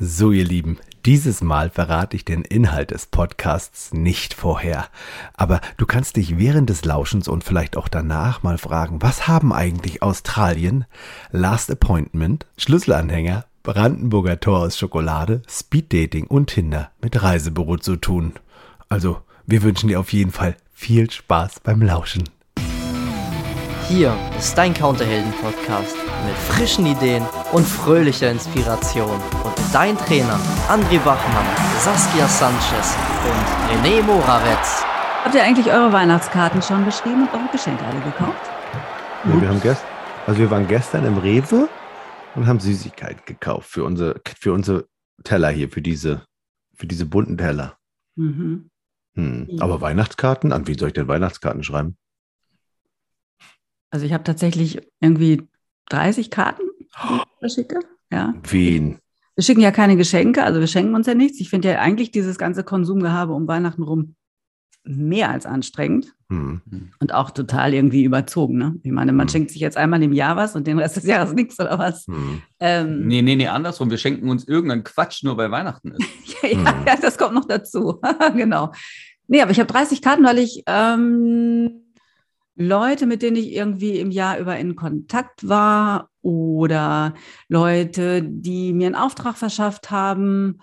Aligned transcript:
So, 0.00 0.30
ihr 0.30 0.44
Lieben, 0.44 0.78
dieses 1.06 1.40
Mal 1.40 1.70
verrate 1.70 2.14
ich 2.14 2.24
den 2.24 2.42
Inhalt 2.42 2.92
des 2.92 3.06
Podcasts 3.06 3.92
nicht 3.92 4.32
vorher. 4.32 4.86
Aber 5.34 5.60
du 5.76 5.86
kannst 5.86 6.14
dich 6.14 6.38
während 6.38 6.70
des 6.70 6.84
Lauschens 6.84 7.26
und 7.26 7.42
vielleicht 7.42 7.76
auch 7.76 7.88
danach 7.88 8.44
mal 8.44 8.58
fragen, 8.58 9.02
was 9.02 9.26
haben 9.26 9.52
eigentlich 9.52 10.00
Australien, 10.00 10.84
Last 11.32 11.68
Appointment, 11.68 12.46
Schlüsselanhänger, 12.56 13.46
Brandenburger 13.64 14.38
Tor 14.38 14.60
aus 14.60 14.78
Schokolade, 14.78 15.42
Speeddating 15.48 16.28
und 16.28 16.50
Tinder 16.50 16.92
mit 17.02 17.20
Reisebüro 17.20 17.76
zu 17.78 17.96
tun? 17.96 18.34
Also, 18.88 19.18
wir 19.46 19.64
wünschen 19.64 19.88
dir 19.88 19.98
auf 19.98 20.12
jeden 20.12 20.30
Fall 20.30 20.56
viel 20.72 21.10
Spaß 21.10 21.58
beim 21.58 21.82
Lauschen. 21.82 22.22
Hier 23.88 24.14
ist 24.38 24.58
dein 24.58 24.74
Counterhelden-Podcast 24.74 25.96
mit 26.26 26.36
frischen 26.36 26.84
Ideen 26.84 27.24
und 27.52 27.66
fröhlicher 27.66 28.30
Inspiration. 28.30 29.18
Und 29.44 29.54
dein 29.72 29.96
Trainer 29.96 30.38
André 30.68 30.98
Bachmann, 30.98 31.46
Saskia 31.80 32.28
Sanchez 32.28 32.94
und 33.24 33.46
René 33.70 34.02
Moravetz. 34.02 34.84
Habt 35.24 35.34
ihr 35.34 35.42
eigentlich 35.42 35.72
eure 35.72 35.90
Weihnachtskarten 35.90 36.60
schon 36.60 36.84
geschrieben 36.84 37.22
und 37.22 37.32
eure 37.32 37.48
Geschenke 37.50 37.82
alle 37.82 38.00
gekauft? 38.00 38.50
Ja, 39.24 39.40
wir 39.40 39.48
haben 39.48 39.60
gest 39.62 39.82
also 40.26 40.38
wir 40.38 40.50
waren 40.50 40.68
gestern 40.68 41.06
im 41.06 41.16
Rewe 41.16 41.70
und 42.34 42.46
haben 42.46 42.60
Süßigkeiten 42.60 43.22
gekauft 43.24 43.70
für 43.70 43.84
unsere, 43.84 44.20
für 44.38 44.52
unsere 44.52 44.84
Teller 45.24 45.48
hier, 45.48 45.70
für 45.70 45.80
diese, 45.80 46.26
für 46.74 46.86
diese 46.86 47.06
bunten 47.06 47.38
Teller. 47.38 47.78
Mhm. 48.16 48.68
Hm. 49.14 49.56
Aber 49.60 49.80
Weihnachtskarten, 49.80 50.52
an 50.52 50.66
wie 50.66 50.78
soll 50.78 50.88
ich 50.88 50.94
denn 50.94 51.08
Weihnachtskarten 51.08 51.62
schreiben? 51.62 51.96
Also 53.90 54.06
ich 54.06 54.12
habe 54.12 54.24
tatsächlich 54.24 54.80
irgendwie 55.00 55.42
30 55.90 56.30
Karten 56.30 56.62
verschicke. 57.38 57.80
Ja. 58.10 58.34
Wen? 58.48 58.98
Wir 59.34 59.44
schicken 59.44 59.60
ja 59.60 59.70
keine 59.70 59.96
Geschenke, 59.96 60.42
also 60.42 60.58
wir 60.60 60.66
schenken 60.66 60.94
uns 60.94 61.06
ja 61.06 61.14
nichts. 61.14 61.40
Ich 61.40 61.48
finde 61.48 61.68
ja 61.68 61.78
eigentlich 61.78 62.10
dieses 62.10 62.38
ganze 62.38 62.64
Konsumgehabe 62.64 63.32
um 63.32 63.46
Weihnachten 63.46 63.82
rum 63.82 64.16
mehr 64.84 65.30
als 65.30 65.44
anstrengend 65.44 66.14
hm. 66.30 66.62
und 66.98 67.12
auch 67.12 67.30
total 67.30 67.74
irgendwie 67.74 68.04
überzogen. 68.04 68.56
Ne? 68.56 68.80
Ich 68.82 68.90
meine, 68.90 69.12
man 69.12 69.26
hm. 69.26 69.32
schenkt 69.32 69.50
sich 69.50 69.60
jetzt 69.60 69.76
einmal 69.76 70.02
im 70.02 70.12
Jahr 70.12 70.36
was 70.36 70.56
und 70.56 70.66
den 70.66 70.78
Rest 70.78 70.96
des 70.96 71.04
Jahres 71.04 71.34
nichts 71.34 71.60
oder 71.60 71.78
was. 71.78 72.06
Hm. 72.06 72.42
Ähm, 72.58 73.06
nee, 73.06 73.22
nee, 73.22 73.36
nee, 73.36 73.46
andersrum. 73.46 73.90
Wir 73.90 73.98
schenken 73.98 74.28
uns 74.28 74.48
irgendeinen 74.48 74.84
Quatsch 74.84 75.22
nur 75.22 75.36
bei 75.36 75.50
Weihnachten 75.50 75.92
ist. 75.92 76.08
ja, 76.42 76.48
ja, 76.48 76.56
hm. 76.56 76.86
ja, 76.86 76.96
das 77.00 77.18
kommt 77.18 77.34
noch 77.34 77.44
dazu. 77.44 78.00
genau. 78.34 78.72
Nee, 79.26 79.42
aber 79.42 79.50
ich 79.50 79.60
habe 79.60 79.70
30 79.70 80.00
Karten, 80.00 80.24
weil 80.24 80.38
ich 80.38 80.62
ähm, 80.66 81.87
Leute, 82.60 83.06
mit 83.06 83.22
denen 83.22 83.36
ich 83.36 83.52
irgendwie 83.52 84.00
im 84.00 84.10
Jahr 84.10 84.38
über 84.38 84.58
in 84.58 84.74
Kontakt 84.74 85.48
war 85.48 86.10
oder 86.22 87.14
Leute, 87.48 88.22
die 88.22 88.72
mir 88.72 88.86
einen 88.86 88.96
Auftrag 88.96 89.38
verschafft 89.38 89.92
haben 89.92 90.58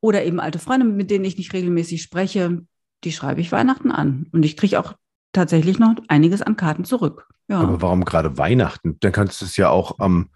oder 0.00 0.24
eben 0.24 0.40
alte 0.40 0.58
Freunde, 0.58 0.84
mit 0.84 1.12
denen 1.12 1.24
ich 1.24 1.38
nicht 1.38 1.52
regelmäßig 1.52 2.02
spreche, 2.02 2.62
die 3.04 3.12
schreibe 3.12 3.40
ich 3.40 3.52
Weihnachten 3.52 3.92
an. 3.92 4.26
Und 4.32 4.44
ich 4.44 4.56
kriege 4.56 4.80
auch 4.80 4.94
tatsächlich 5.32 5.78
noch 5.78 5.94
einiges 6.08 6.42
an 6.42 6.56
Karten 6.56 6.84
zurück. 6.84 7.28
Ja. 7.46 7.60
Aber 7.60 7.80
warum 7.80 8.04
gerade 8.04 8.36
Weihnachten? 8.36 8.96
Dann 8.98 9.12
kannst 9.12 9.40
du 9.40 9.44
es 9.44 9.56
ja 9.56 9.70
auch 9.70 10.00
am 10.00 10.30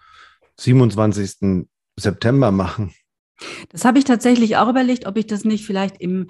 27. 0.61 1.67
September 1.97 2.53
machen. 2.53 2.95
Das 3.71 3.85
habe 3.85 3.99
ich 3.99 4.05
tatsächlich 4.05 4.57
auch 4.57 4.69
überlegt, 4.69 5.07
ob 5.07 5.17
ich 5.17 5.27
das 5.27 5.45
nicht 5.45 5.67
vielleicht 5.67 6.01
im 6.01 6.29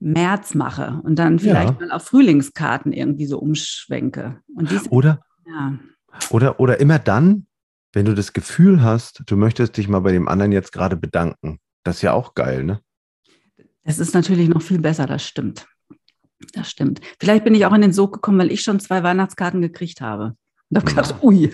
März 0.00 0.54
mache 0.54 1.00
und 1.04 1.18
dann 1.18 1.38
vielleicht 1.38 1.80
ja. 1.80 1.86
mal 1.86 1.92
auf 1.92 2.04
Frühlingskarten 2.04 2.92
irgendwie 2.92 3.26
so 3.26 3.38
umschwenke. 3.38 4.40
Diese, 4.48 4.88
oder, 4.88 5.20
ja. 5.46 5.78
oder, 6.30 6.58
oder 6.58 6.80
immer 6.80 6.98
dann, 6.98 7.46
wenn 7.92 8.06
du 8.06 8.14
das 8.14 8.32
Gefühl 8.32 8.82
hast, 8.82 9.22
du 9.26 9.36
möchtest 9.36 9.76
dich 9.76 9.88
mal 9.88 10.00
bei 10.00 10.12
dem 10.12 10.26
anderen 10.28 10.52
jetzt 10.52 10.72
gerade 10.72 10.96
bedanken. 10.96 11.58
Das 11.84 11.96
ist 11.96 12.02
ja 12.02 12.12
auch 12.12 12.34
geil, 12.34 12.64
ne? 12.64 12.80
Das 13.84 13.98
ist 13.98 14.14
natürlich 14.14 14.48
noch 14.48 14.62
viel 14.62 14.78
besser, 14.78 15.06
das 15.06 15.24
stimmt. 15.24 15.66
Das 16.52 16.70
stimmt. 16.70 17.00
Vielleicht 17.18 17.44
bin 17.44 17.54
ich 17.54 17.66
auch 17.66 17.72
in 17.72 17.80
den 17.82 17.92
Sog 17.92 18.12
gekommen, 18.12 18.38
weil 18.38 18.52
ich 18.52 18.62
schon 18.62 18.80
zwei 18.80 19.02
Weihnachtskarten 19.02 19.60
gekriegt 19.60 20.00
habe. 20.00 20.36
Und 20.70 20.76
habe 20.76 20.86
gedacht, 20.86 21.22
ui, 21.22 21.52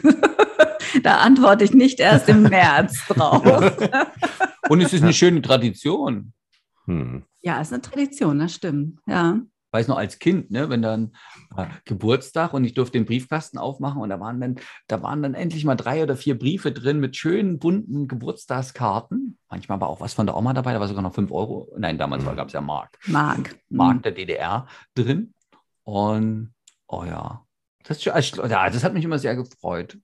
da 1.02 1.18
antworte 1.18 1.64
ich 1.64 1.72
nicht 1.72 1.98
erst 1.98 2.28
im 2.28 2.42
März 2.50 3.06
drauf. 3.08 3.76
Und 4.68 4.80
es 4.80 4.92
ist 4.92 5.02
eine 5.02 5.12
schöne 5.12 5.42
Tradition. 5.42 6.32
Hm. 6.86 7.24
Ja, 7.42 7.60
ist 7.60 7.72
eine 7.72 7.82
Tradition, 7.82 8.38
das 8.38 8.54
stimmt. 8.54 9.00
Ja. 9.06 9.40
Weiß 9.72 9.88
noch 9.88 9.98
als 9.98 10.18
Kind, 10.18 10.50
ne, 10.50 10.70
wenn 10.70 10.80
dann 10.80 11.12
äh, 11.56 11.66
Geburtstag 11.84 12.54
und 12.54 12.64
ich 12.64 12.74
durfte 12.74 12.98
den 12.98 13.04
Briefkasten 13.04 13.58
aufmachen 13.58 14.00
und 14.00 14.08
da 14.08 14.18
waren 14.20 14.40
dann, 14.40 14.56
da 14.86 15.02
waren 15.02 15.22
dann 15.22 15.34
endlich 15.34 15.64
mal 15.64 15.74
drei 15.74 16.02
oder 16.02 16.16
vier 16.16 16.38
Briefe 16.38 16.72
drin 16.72 16.98
mit 16.98 17.16
schönen 17.16 17.58
bunten 17.58 18.08
Geburtstagskarten. 18.08 19.38
Manchmal 19.50 19.80
war 19.80 19.88
auch 19.88 20.00
was 20.00 20.14
von 20.14 20.26
der 20.26 20.36
Oma 20.36 20.54
dabei, 20.54 20.72
da 20.72 20.80
war 20.80 20.88
sogar 20.88 21.02
noch 21.02 21.14
fünf 21.14 21.30
Euro. 21.30 21.70
Nein, 21.76 21.98
damals 21.98 22.24
hm. 22.24 22.36
gab 22.36 22.48
es 22.48 22.54
ja 22.54 22.60
Mark. 22.60 22.98
Mark. 23.06 23.56
Mark 23.68 24.02
der 24.02 24.12
DDR 24.12 24.66
drin. 24.94 25.34
Und 25.82 26.54
oh 26.86 27.04
ja, 27.04 27.46
das, 27.86 28.04
ja, 28.04 28.20
das 28.20 28.82
hat 28.82 28.94
mich 28.94 29.04
immer 29.04 29.18
sehr 29.18 29.36
gefreut. 29.36 29.98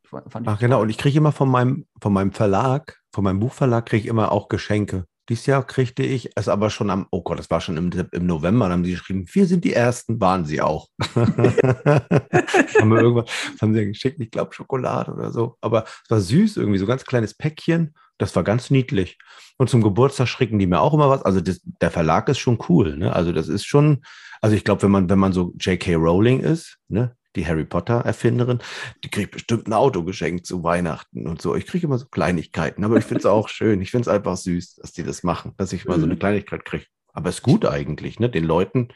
Ach 0.45 0.59
genau, 0.59 0.83
und 0.83 0.91
ich 0.91 0.99
kriege 0.99 1.19
immer 1.19 1.33
von 1.33 1.49
meinem, 1.49 1.87
von 2.01 2.13
meinem 2.13 2.33
Verlag, 2.33 3.01
von 3.13 3.25
meinem 3.25 3.41
Buchverlag, 3.41 3.87
kriege 3.87 4.05
ich 4.05 4.09
immer 4.09 4.31
auch 4.31 4.49
Geschenke. 4.49 5.07
Dieses 5.33 5.47
Jahr 5.47 5.67
kriegte 5.67 6.03
ich 6.03 6.29
es 6.37 6.47
aber 6.47 6.69
schon 6.69 6.91
am, 6.91 7.07
oh 7.11 7.23
Gott, 7.23 7.39
das 7.39 7.51
war 7.51 7.63
schon 7.63 7.79
im, 7.79 7.91
im 8.13 8.27
November, 8.27 8.67
dann 8.67 8.73
haben 8.73 8.85
sie 8.85 8.91
geschrieben, 8.91 9.25
wir 9.33 9.47
sind 9.47 9.65
die 9.65 9.73
Ersten, 9.73 10.21
waren 10.21 10.45
sie 10.45 10.61
auch. 10.61 10.89
haben 11.15 12.91
wir 12.91 13.01
irgendwas, 13.01 13.31
haben 13.59 13.73
sie 13.73 13.87
geschickt, 13.87 14.21
ich 14.21 14.31
glaube 14.31 14.53
Schokolade 14.53 15.11
oder 15.11 15.31
so. 15.31 15.57
Aber 15.63 15.85
es 15.85 16.11
war 16.11 16.21
süß, 16.21 16.59
irgendwie 16.59 16.77
so 16.77 16.85
ein 16.85 16.89
ganz 16.89 17.07
kleines 17.07 17.33
Päckchen. 17.33 17.95
Das 18.19 18.37
war 18.37 18.45
ganz 18.45 18.69
niedlich. 18.69 19.17
Und 19.57 19.71
zum 19.71 19.81
Geburtstag 19.83 20.29
schrecken 20.29 20.59
die 20.59 20.67
mir 20.67 20.83
auch 20.83 20.93
immer 20.93 21.09
was. 21.09 21.23
Also 21.23 21.41
das, 21.41 21.63
der 21.81 21.91
Verlag 21.91 22.29
ist 22.29 22.39
schon 22.39 22.59
cool. 22.69 22.99
Ne? 22.99 23.11
Also 23.11 23.33
das 23.33 23.49
ist 23.49 23.65
schon, 23.65 24.03
also 24.43 24.55
ich 24.55 24.65
glaube, 24.65 24.83
wenn 24.83 24.91
man, 24.91 25.09
wenn 25.09 25.19
man 25.19 25.33
so 25.33 25.55
J.K. 25.59 25.95
Rowling 25.95 26.41
ist, 26.41 26.77
ne, 26.89 27.17
die 27.37 27.47
Harry 27.47 27.65
Potter-Erfinderin, 27.65 28.59
die 29.05 29.09
kriegt 29.09 29.33
bestimmt 29.33 29.67
ein 29.67 29.73
Auto 29.73 30.05
geschenkt 30.05 30.47
zu 30.47 30.63
Weihnachten 30.63 31.27
und 31.27 31.41
so. 31.41 31.55
Ich 31.55 31.67
kriege 31.67 31.87
immer 31.87 31.99
so 31.99 32.07
Kleinigkeiten, 32.07 32.85
aber 32.85 32.97
ich 32.97 33.05
finde 33.05 33.21
es 33.21 33.27
auch 33.27 33.49
schön. 33.51 33.81
Ich 33.81 33.91
finde 33.91 34.03
es 34.03 34.15
einfach 34.15 34.37
süß, 34.37 34.77
dass 34.77 34.93
die 34.93 35.03
das 35.03 35.23
machen, 35.23 35.55
dass 35.57 35.73
ich 35.73 35.85
mal 35.85 35.99
so 35.99 36.05
eine 36.05 36.15
mhm. 36.15 36.19
Kleinigkeit 36.19 36.65
kriege. 36.65 36.87
Aber 37.13 37.29
es 37.29 37.37
ist 37.37 37.43
gut 37.43 37.67
eigentlich, 37.67 38.19
ne? 38.21 38.31
Den 38.31 38.45
Leuten 38.45 38.89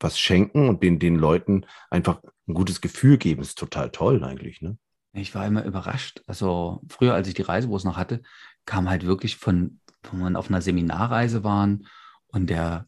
was 0.00 0.18
schenken 0.18 0.68
und 0.68 0.82
den, 0.82 0.98
den 0.98 1.16
Leuten 1.16 1.66
einfach 1.90 2.22
ein 2.46 2.54
gutes 2.54 2.80
Gefühl 2.80 3.18
geben, 3.18 3.42
ist 3.42 3.58
total 3.58 3.90
toll 3.90 4.22
eigentlich, 4.22 4.60
ne? 4.60 4.78
Ich 5.12 5.34
war 5.34 5.46
immer 5.46 5.64
überrascht. 5.64 6.22
Also 6.26 6.82
früher, 6.88 7.14
als 7.14 7.28
ich 7.28 7.34
die 7.34 7.42
Reisebüros 7.42 7.84
noch 7.84 7.96
hatte, 7.96 8.22
kam 8.66 8.88
halt 8.88 9.06
wirklich 9.06 9.36
von, 9.36 9.80
wenn 10.10 10.20
wir 10.20 10.38
auf 10.38 10.48
einer 10.48 10.60
Seminarreise 10.60 11.42
waren 11.44 11.86
und 12.28 12.50
der, 12.50 12.86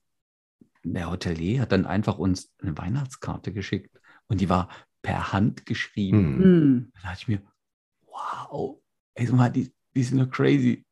der 0.85 1.11
Hotelier 1.11 1.63
hat 1.63 1.73
dann 1.73 1.87
einfach 1.87 2.19
uns 2.19 2.53
eine 2.63 2.77
Weihnachtskarte 2.77 3.53
geschickt 3.53 3.99
und 4.29 4.41
die 4.41 4.49
war 4.49 4.69
per 5.03 5.33
Hand 5.33 5.67
geschrieben. 5.67 6.39
Mhm. 6.39 6.93
Da 6.95 7.11
dachte 7.11 7.19
ich 7.23 7.29
mir, 7.29 7.43
wow, 8.07 8.81
ey, 9.15 9.31
mal, 9.33 9.51
die, 9.51 9.73
die 9.95 10.03
sind 10.03 10.19
nur 10.19 10.31
crazy. 10.31 10.85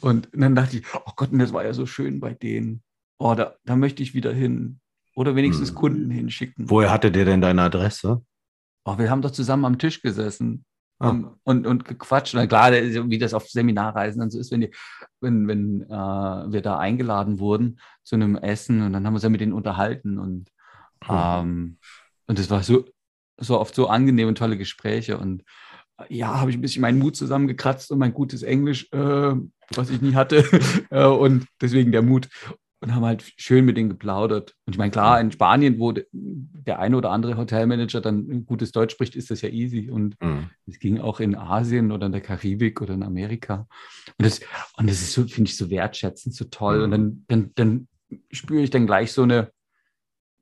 Und 0.00 0.28
dann 0.32 0.54
dachte 0.54 0.78
ich, 0.78 0.86
oh 0.94 1.12
Gott, 1.16 1.30
das 1.32 1.52
war 1.52 1.64
ja 1.64 1.72
so 1.72 1.86
schön 1.86 2.20
bei 2.20 2.34
denen. 2.34 2.82
Oh, 3.18 3.34
da, 3.34 3.56
da 3.64 3.76
möchte 3.76 4.02
ich 4.02 4.14
wieder 4.14 4.32
hin. 4.32 4.80
Oder 5.14 5.36
wenigstens 5.36 5.72
mhm. 5.72 5.76
Kunden 5.76 6.10
hinschicken. 6.10 6.70
Woher 6.70 6.90
hatte 6.90 7.12
der 7.12 7.24
denn 7.24 7.40
deine 7.40 7.62
Adresse? 7.62 8.24
Oh, 8.84 8.96
wir 8.96 9.10
haben 9.10 9.22
doch 9.22 9.32
zusammen 9.32 9.66
am 9.66 9.78
Tisch 9.78 10.00
gesessen. 10.00 10.64
Ah. 10.98 11.10
Und, 11.10 11.36
und, 11.44 11.66
und 11.66 11.84
gequatscht. 11.84 12.34
Na 12.34 12.46
klar, 12.46 12.72
wie 12.72 13.18
das 13.18 13.34
auf 13.34 13.48
Seminarreisen 13.48 14.20
dann 14.20 14.30
so 14.30 14.38
ist, 14.38 14.50
wenn, 14.52 14.62
die, 14.62 14.70
wenn, 15.20 15.48
wenn 15.48 15.82
äh, 15.82 15.88
wir 16.52 16.62
da 16.62 16.78
eingeladen 16.78 17.38
wurden 17.38 17.80
zu 18.02 18.16
einem 18.16 18.36
Essen 18.36 18.82
und 18.82 18.92
dann 18.92 19.06
haben 19.06 19.12
wir 19.12 19.16
uns 19.16 19.22
ja 19.22 19.30
mit 19.30 19.40
denen 19.40 19.52
unterhalten 19.52 20.18
und, 20.18 20.50
hm. 21.04 21.16
ähm, 21.18 21.78
und 22.26 22.38
das 22.38 22.50
war 22.50 22.62
so, 22.62 22.84
so 23.40 23.58
oft 23.58 23.74
so 23.74 23.88
angenehme, 23.88 24.34
tolle 24.34 24.56
Gespräche. 24.56 25.18
Und 25.18 25.42
äh, 25.98 26.14
ja, 26.14 26.40
habe 26.40 26.50
ich 26.50 26.56
ein 26.56 26.60
bisschen 26.60 26.82
meinen 26.82 26.98
Mut 26.98 27.16
zusammengekratzt 27.16 27.90
und 27.90 27.98
mein 27.98 28.14
gutes 28.14 28.42
Englisch, 28.42 28.88
äh, 28.92 29.34
was 29.74 29.90
ich 29.90 30.00
nie 30.00 30.14
hatte. 30.14 30.44
Äh, 30.90 31.06
und 31.06 31.46
deswegen 31.60 31.92
der 31.92 32.02
Mut. 32.02 32.28
Und 32.82 32.94
haben 32.94 33.04
halt 33.04 33.30
schön 33.36 33.66
mit 33.66 33.76
denen 33.76 33.90
geplaudert. 33.90 34.54
Und 34.64 34.72
ich 34.72 34.78
meine, 34.78 34.90
klar, 34.90 35.20
in 35.20 35.30
Spanien, 35.30 35.78
wo 35.78 35.92
der 36.12 36.78
eine 36.78 36.96
oder 36.96 37.10
andere 37.10 37.36
Hotelmanager 37.36 38.00
dann 38.00 38.46
gutes 38.46 38.72
Deutsch 38.72 38.94
spricht, 38.94 39.16
ist 39.16 39.30
das 39.30 39.42
ja 39.42 39.50
easy. 39.50 39.90
Und 39.90 40.16
mhm. 40.22 40.48
es 40.66 40.76
mhm. 40.76 40.80
ging 40.80 40.98
auch 40.98 41.20
in 41.20 41.36
Asien 41.36 41.92
oder 41.92 42.06
in 42.06 42.12
der 42.12 42.22
Karibik 42.22 42.80
oder 42.80 42.94
in 42.94 43.02
Amerika. 43.02 43.68
Und 44.18 44.24
das, 44.24 44.40
und 44.78 44.88
das 44.88 45.02
ist 45.02 45.12
so, 45.12 45.26
finde 45.26 45.50
ich, 45.50 45.58
so 45.58 45.68
wertschätzend, 45.68 46.34
so 46.34 46.46
toll. 46.46 46.78
Mhm. 46.78 46.84
Und 46.84 46.90
dann, 46.90 47.24
dann, 47.28 47.50
dann 47.54 47.88
spüre 48.32 48.62
ich 48.62 48.70
dann 48.70 48.86
gleich 48.86 49.12
so 49.12 49.24
eine, 49.24 49.52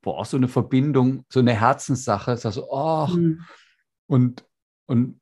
boah, 0.09 0.25
so 0.25 0.37
eine 0.37 0.47
Verbindung, 0.47 1.23
so 1.29 1.39
eine 1.39 1.53
Herzenssache. 1.53 2.31
Ist 2.31 2.45
also, 2.45 2.67
oh, 2.69 3.07
mhm. 3.07 3.41
und, 4.07 4.43
und 4.87 5.19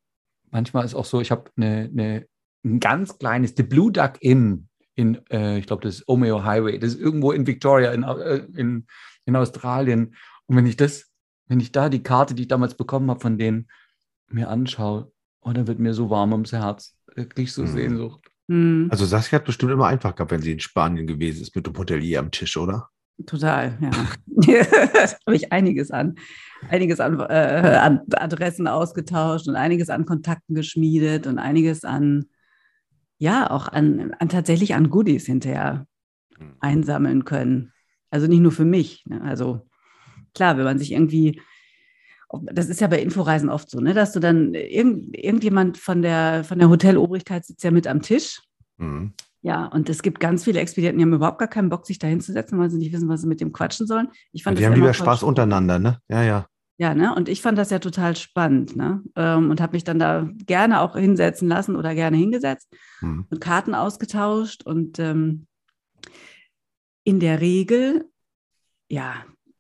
manchmal 0.50 0.86
ist 0.86 0.96
auch 0.96 1.06
so, 1.06 1.20
ich 1.20 1.30
habe 1.30 1.52
eine, 1.58 1.90
eine, 1.92 2.28
ein 2.64 2.80
ganz 2.80 3.18
kleines, 3.18 3.54
The 3.58 3.64
Blue 3.64 3.92
Duck 3.92 4.14
Inn 4.22 4.70
in, 4.96 5.20
äh, 5.30 5.60
ich 5.60 5.68
glaube, 5.68 5.84
das 5.84 5.96
ist 5.96 6.08
Omeo 6.08 6.44
Highway, 6.44 6.80
das 6.80 6.94
ist 6.94 7.02
irgendwo 7.02 7.34
in 7.34 7.46
Victoria, 7.46 7.92
in, 7.92 8.04
äh, 8.04 8.46
in, 8.56 8.88
in 9.26 9.36
Australien. 9.36 10.16
Und 10.46 10.56
wenn 10.56 10.66
ich 10.66 10.78
das, 10.78 11.12
wenn 11.48 11.60
ich 11.60 11.74
da 11.74 11.90
die 11.90 12.02
Karte, 12.02 12.34
die 12.34 12.44
ich 12.44 12.48
damals 12.48 12.76
bekommen 12.76 13.10
habe, 13.10 13.20
von 13.20 13.38
denen 13.38 13.68
mir 14.30 14.50
anschaue, 14.50 15.12
oh, 15.42 15.52
dann 15.52 15.68
wird 15.68 15.80
mir 15.80 15.94
so 15.94 16.10
warm 16.10 16.32
ums 16.32 16.54
Herz. 16.54 16.96
Da 17.14 17.26
kriege 17.26 17.44
ich 17.44 17.54
so 17.54 17.64
mhm. 17.64 17.68
Sehnsucht. 17.68 18.32
Hm, 18.50 18.88
Also 18.90 19.06
Saskia 19.06 19.40
hat 19.40 19.46
bestimmt 19.46 19.74
immer 19.74 19.88
einfach 19.88 20.16
gehabt, 20.16 20.32
wenn 20.32 20.42
sie 20.42 20.54
in 20.54 20.62
Spanien 20.62 21.08
gewesen 21.08 21.42
ist 21.42 21.56
mit 21.56 21.68
dem 21.68 21.78
Hotelier 21.78 22.20
am 22.20 22.32
Tisch, 22.32 22.56
oder? 22.56 22.90
Total, 23.26 23.78
ja. 23.82 23.92
da 24.94 25.08
habe 25.26 25.36
ich 25.36 25.52
einiges 25.52 25.92
an, 25.92 26.16
einiges 26.70 27.00
an, 27.00 27.20
äh, 27.20 27.78
an 27.82 28.02
Adressen 28.12 28.68
ausgetauscht 28.68 29.48
und 29.48 29.56
einiges 29.56 29.90
an 29.90 30.06
Kontakten 30.06 30.56
geschmiedet 30.56 31.28
und 31.28 31.40
einiges 31.40 31.84
an, 31.84 32.26
ja, 33.18 33.50
auch 33.50 33.68
an, 33.68 34.14
an 34.20 34.30
tatsächlich 34.30 34.76
an 34.76 34.90
Goodies 34.90 35.26
hinterher 35.26 35.88
einsammeln 36.60 37.26
können. 37.26 37.74
Also 38.10 38.28
nicht 38.28 38.42
nur 38.42 38.52
für 38.52 38.66
mich. 38.66 39.06
Ne? 39.06 39.22
Also 39.22 39.68
klar, 40.34 40.58
wenn 40.58 40.64
man 40.64 40.80
sich 40.80 40.92
irgendwie, 40.92 41.42
das 42.44 42.70
ist 42.70 42.82
ja 42.82 42.88
bei 42.88 43.02
Inforeisen 43.02 43.50
oft 43.50 43.70
so, 43.70 43.80
ne? 43.80 43.94
dass 43.94 44.14
du 44.14 44.20
dann 44.20 44.54
irgend, 44.54 45.16
irgendjemand 45.18 45.78
von 45.78 46.02
der, 46.02 46.44
von 46.44 46.60
der 46.60 46.70
Hotelobrigkeit 46.70 47.46
sitzt 47.46 47.64
ja 47.64 47.72
mit 47.72 47.88
am 47.88 48.02
Tisch. 48.02 48.42
Mhm. 48.78 49.14
Ja, 49.42 49.66
und 49.68 49.90
es 49.90 50.02
gibt 50.02 50.20
ganz 50.20 50.44
viele 50.44 50.60
Expedienten, 50.60 50.98
die 51.00 51.06
haben 51.06 51.14
überhaupt 51.14 51.38
gar 51.40 51.48
keinen 51.48 51.70
Bock, 51.70 51.86
sich 51.86 52.00
da 52.00 52.08
hinzusetzen, 52.08 52.58
weil 52.60 52.70
sie 52.70 52.78
nicht 52.78 52.92
wissen, 52.92 53.08
was 53.08 53.22
sie 53.22 53.28
mit 53.28 53.40
dem 53.40 53.54
quatschen 53.54 53.86
sollen. 53.88 54.10
Ich 54.34 54.44
fand 54.44 54.58
Die 54.60 54.66
haben 54.66 54.74
lieber 54.74 54.94
Spaß 54.94 55.20
spannend. 55.20 55.24
untereinander, 55.40 55.80
ne? 55.80 56.00
Ja, 56.10 56.24
ja. 56.24 56.48
Ja, 56.80 56.94
ne? 56.94 57.16
Und 57.16 57.28
ich 57.30 57.42
fand 57.42 57.58
das 57.58 57.70
ja 57.72 57.80
total 57.80 58.16
spannend, 58.16 58.76
ne? 58.76 59.02
Ähm, 59.16 59.50
und 59.50 59.62
habe 59.62 59.74
mich 59.76 59.84
dann 59.84 60.00
da 60.00 60.30
gerne 60.46 60.82
auch 60.82 60.96
hinsetzen 60.96 61.48
lassen 61.48 61.76
oder 61.76 61.96
gerne 61.96 62.18
hingesetzt 62.18 62.68
Mhm. 63.02 63.26
und 63.30 63.42
Karten 63.42 63.74
ausgetauscht. 63.76 64.64
Und 64.64 65.00
ähm, 65.00 65.48
in 67.04 67.20
der 67.20 67.42
Regel, 67.42 68.10
ja, 68.90 69.14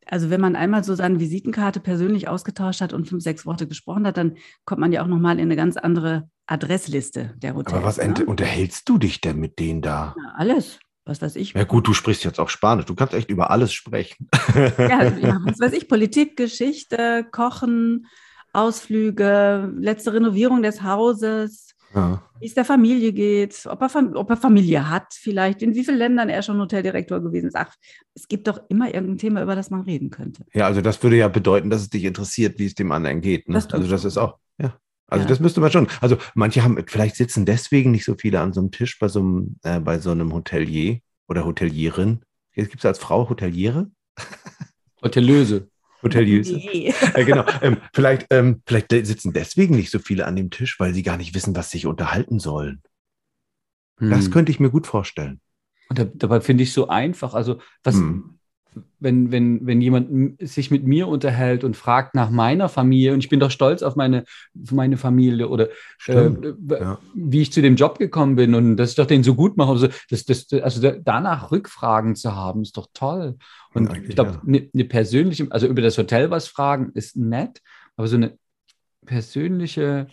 also 0.05 0.29
wenn 0.29 0.41
man 0.41 0.55
einmal 0.55 0.83
so 0.83 0.95
seine 0.95 1.19
Visitenkarte 1.19 1.79
persönlich 1.79 2.27
ausgetauscht 2.27 2.81
hat 2.81 2.93
und 2.93 3.07
fünf, 3.07 3.23
sechs 3.23 3.45
Worte 3.45 3.67
gesprochen 3.67 4.05
hat, 4.07 4.17
dann 4.17 4.35
kommt 4.65 4.79
man 4.81 4.91
ja 4.91 5.01
auch 5.03 5.07
nochmal 5.07 5.35
in 5.37 5.45
eine 5.45 5.55
ganz 5.55 5.75
andere 5.77 6.29
Adressliste 6.47 7.33
der 7.37 7.55
Hotels. 7.55 7.73
Aber 7.75 7.85
was 7.85 7.97
ne? 7.97 8.25
unterhältst 8.25 8.87
du 8.89 8.97
dich 8.97 9.21
denn 9.21 9.37
mit 9.39 9.59
denen 9.59 9.81
da? 9.81 10.15
Ja, 10.17 10.33
alles, 10.37 10.79
was 11.05 11.21
weiß 11.21 11.35
ich. 11.35 11.53
Ja 11.53 11.63
gut, 11.65 11.87
du 11.87 11.93
sprichst 11.93 12.23
jetzt 12.23 12.39
auch 12.39 12.49
Spanisch. 12.49 12.85
Du 12.85 12.95
kannst 12.95 13.13
echt 13.13 13.29
über 13.29 13.51
alles 13.51 13.73
sprechen. 13.73 14.27
Ja, 14.77 15.03
ja, 15.03 15.39
was 15.45 15.59
weiß 15.59 15.73
ich, 15.73 15.87
Politik, 15.87 16.37
Geschichte, 16.37 17.25
Kochen, 17.31 18.07
Ausflüge, 18.53 19.71
letzte 19.77 20.13
Renovierung 20.13 20.61
des 20.63 20.81
Hauses, 20.83 21.75
Ja. 21.93 22.21
wie 22.39 22.47
es 22.47 22.53
der 22.53 22.65
Familie 22.65 23.13
geht, 23.13 23.65
ob 23.69 23.81
er, 23.81 23.89
Fam- 23.89 24.15
ob 24.15 24.29
er 24.29 24.37
Familie 24.37 24.89
hat 24.89 25.13
vielleicht, 25.13 25.61
in 25.61 25.75
wie 25.75 25.83
vielen 25.85 25.97
Ländern 25.97 26.29
er 26.29 26.41
schon 26.41 26.59
Hoteldirektor 26.59 27.21
gewesen 27.21 27.47
ist. 27.47 27.55
Ach, 27.55 27.73
es 28.13 28.27
gibt 28.27 28.47
doch 28.47 28.59
immer 28.69 28.87
irgendein 28.93 29.17
Thema, 29.19 29.41
über 29.43 29.55
das 29.55 29.69
man 29.69 29.81
reden 29.81 30.09
könnte. 30.09 30.43
Ja, 30.53 30.65
also 30.65 30.81
das 30.81 31.01
würde 31.03 31.17
ja 31.17 31.27
bedeuten, 31.27 31.69
dass 31.69 31.81
es 31.81 31.89
dich 31.89 32.03
interessiert, 32.03 32.57
wie 32.59 32.65
es 32.65 32.75
dem 32.75 32.91
anderen 32.91 33.21
geht. 33.21 33.47
Ne? 33.47 33.53
Das 33.55 33.71
also 33.71 33.87
das 33.89 34.05
ist 34.05 34.17
auch, 34.17 34.37
ja. 34.59 34.75
Also 35.07 35.23
Ja. 35.23 35.29
das 35.29 35.39
müsste 35.39 35.61
man 35.61 35.71
schon. 35.71 35.87
Also 36.01 36.17
manche 36.35 36.63
haben, 36.63 36.77
vielleicht 36.87 37.15
sitzen 37.15 37.45
deswegen 37.45 37.91
nicht 37.91 38.05
so 38.05 38.15
viele 38.15 38.39
an 38.41 38.53
so 38.53 38.59
einem 38.59 38.71
Tisch 38.71 38.99
bei 38.99 39.07
so 39.07 39.19
einem, 39.19 39.57
äh, 39.63 39.79
bei 39.79 39.99
so 39.99 40.11
einem 40.11 40.33
Hotelier 40.33 40.99
oder 41.27 41.45
Hotelierin. 41.45 42.21
Jetzt 42.53 42.69
gibt 42.69 42.81
es 42.81 42.85
als 42.85 42.99
Frau 42.99 43.29
Hoteliere? 43.29 43.89
Hotellöse. 45.03 45.69
Hoteliers. 46.03 46.47
Nee. 46.51 46.93
äh, 47.13 47.25
genau. 47.25 47.43
Ähm, 47.61 47.77
vielleicht, 47.93 48.27
ähm, 48.29 48.61
vielleicht 48.67 48.91
sitzen 48.91 49.33
deswegen 49.33 49.75
nicht 49.75 49.89
so 49.91 49.99
viele 49.99 50.25
an 50.25 50.35
dem 50.35 50.49
Tisch, 50.51 50.79
weil 50.79 50.93
sie 50.93 51.03
gar 51.03 51.17
nicht 51.17 51.33
wissen, 51.35 51.55
was 51.55 51.71
sich 51.71 51.85
unterhalten 51.87 52.39
sollen. 52.39 52.81
Das 53.99 54.25
Hm. 54.25 54.31
könnte 54.31 54.51
ich 54.51 54.59
mir 54.59 54.69
gut 54.69 54.85
vorstellen. 54.85 55.41
Und 55.89 55.97
da, 55.99 56.03
dabei 56.05 56.41
finde 56.41 56.63
ich 56.63 56.71
so 56.73 56.87
einfach. 56.87 57.33
Also, 57.33 57.59
was, 57.83 57.95
Hm. 57.95 58.36
Wenn, 58.99 59.31
wenn, 59.31 59.65
wenn 59.65 59.81
jemand 59.81 60.39
sich 60.41 60.71
mit 60.71 60.85
mir 60.85 61.07
unterhält 61.07 61.63
und 61.63 61.77
fragt 61.77 62.15
nach 62.15 62.29
meiner 62.29 62.69
Familie, 62.69 63.13
und 63.13 63.19
ich 63.19 63.29
bin 63.29 63.39
doch 63.39 63.51
stolz 63.51 63.83
auf 63.83 63.95
meine, 63.95 64.23
auf 64.63 64.71
meine 64.71 64.97
Familie 64.97 65.49
oder 65.49 65.69
äh, 66.07 66.31
ja. 66.69 66.99
wie 67.13 67.41
ich 67.41 67.51
zu 67.51 67.61
dem 67.61 67.75
Job 67.75 67.99
gekommen 67.99 68.35
bin 68.35 68.55
und 68.55 68.77
dass 68.77 68.91
ich 68.91 68.95
doch 68.95 69.05
den 69.05 69.23
so 69.23 69.35
gut 69.35 69.57
mache. 69.57 69.71
Also, 69.71 69.87
das, 70.09 70.25
das, 70.25 70.51
also 70.53 70.81
da- 70.81 70.97
danach 71.03 71.51
Rückfragen 71.51 72.15
zu 72.15 72.35
haben, 72.35 72.61
ist 72.61 72.77
doch 72.77 72.87
toll. 72.93 73.37
Und 73.73 73.89
Ja, 73.89 74.01
ich 74.01 74.15
glaube, 74.15 74.31
ja. 74.31 74.41
eine 74.45 74.69
ne 74.73 74.83
persönliche, 74.85 75.47
also 75.49 75.67
über 75.67 75.81
das 75.81 75.97
Hotel 75.97 76.29
was 76.29 76.47
fragen, 76.47 76.91
ist 76.93 77.15
nett, 77.15 77.61
aber 77.95 78.07
so 78.07 78.15
eine 78.15 78.37
persönliche, 79.05 80.07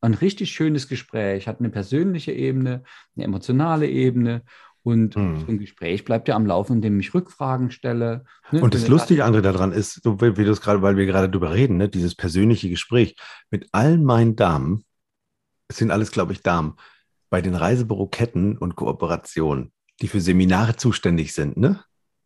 ein 0.00 0.14
richtig 0.14 0.50
schönes 0.50 0.88
Gespräch 0.88 1.46
hat 1.46 1.60
eine 1.60 1.70
persönliche 1.70 2.32
Ebene, 2.32 2.82
eine 3.14 3.24
emotionale 3.24 3.88
Ebene. 3.88 4.42
Und 4.84 5.14
Hm. 5.14 5.40
so 5.40 5.46
ein 5.46 5.58
Gespräch 5.58 6.04
bleibt 6.04 6.26
ja 6.28 6.34
am 6.34 6.46
Laufen, 6.46 6.74
indem 6.76 6.98
ich 6.98 7.14
Rückfragen 7.14 7.70
stelle. 7.70 8.24
ne? 8.50 8.62
Und 8.62 8.74
das 8.74 8.88
Lustige, 8.88 9.24
André, 9.24 9.40
daran 9.40 9.72
ist, 9.72 10.02
so 10.02 10.20
wie 10.20 10.36
wie 10.36 10.44
du 10.44 10.50
es 10.50 10.60
gerade, 10.60 10.82
weil 10.82 10.96
wir 10.96 11.06
gerade 11.06 11.30
drüber 11.30 11.52
reden, 11.52 11.76
ne, 11.76 11.88
dieses 11.88 12.14
persönliche 12.16 12.68
Gespräch 12.68 13.16
mit 13.50 13.68
allen 13.72 14.04
meinen 14.04 14.34
Damen, 14.34 14.84
es 15.68 15.76
sind 15.76 15.90
alles, 15.90 16.10
glaube 16.10 16.32
ich, 16.32 16.42
Damen, 16.42 16.74
bei 17.30 17.40
den 17.40 17.54
Reisebüroketten 17.54 18.58
und 18.58 18.74
Kooperationen, 18.74 19.72
die 20.00 20.08
für 20.08 20.20
Seminare 20.20 20.76
zuständig 20.76 21.32
sind, 21.32 21.56
ne, 21.56 21.82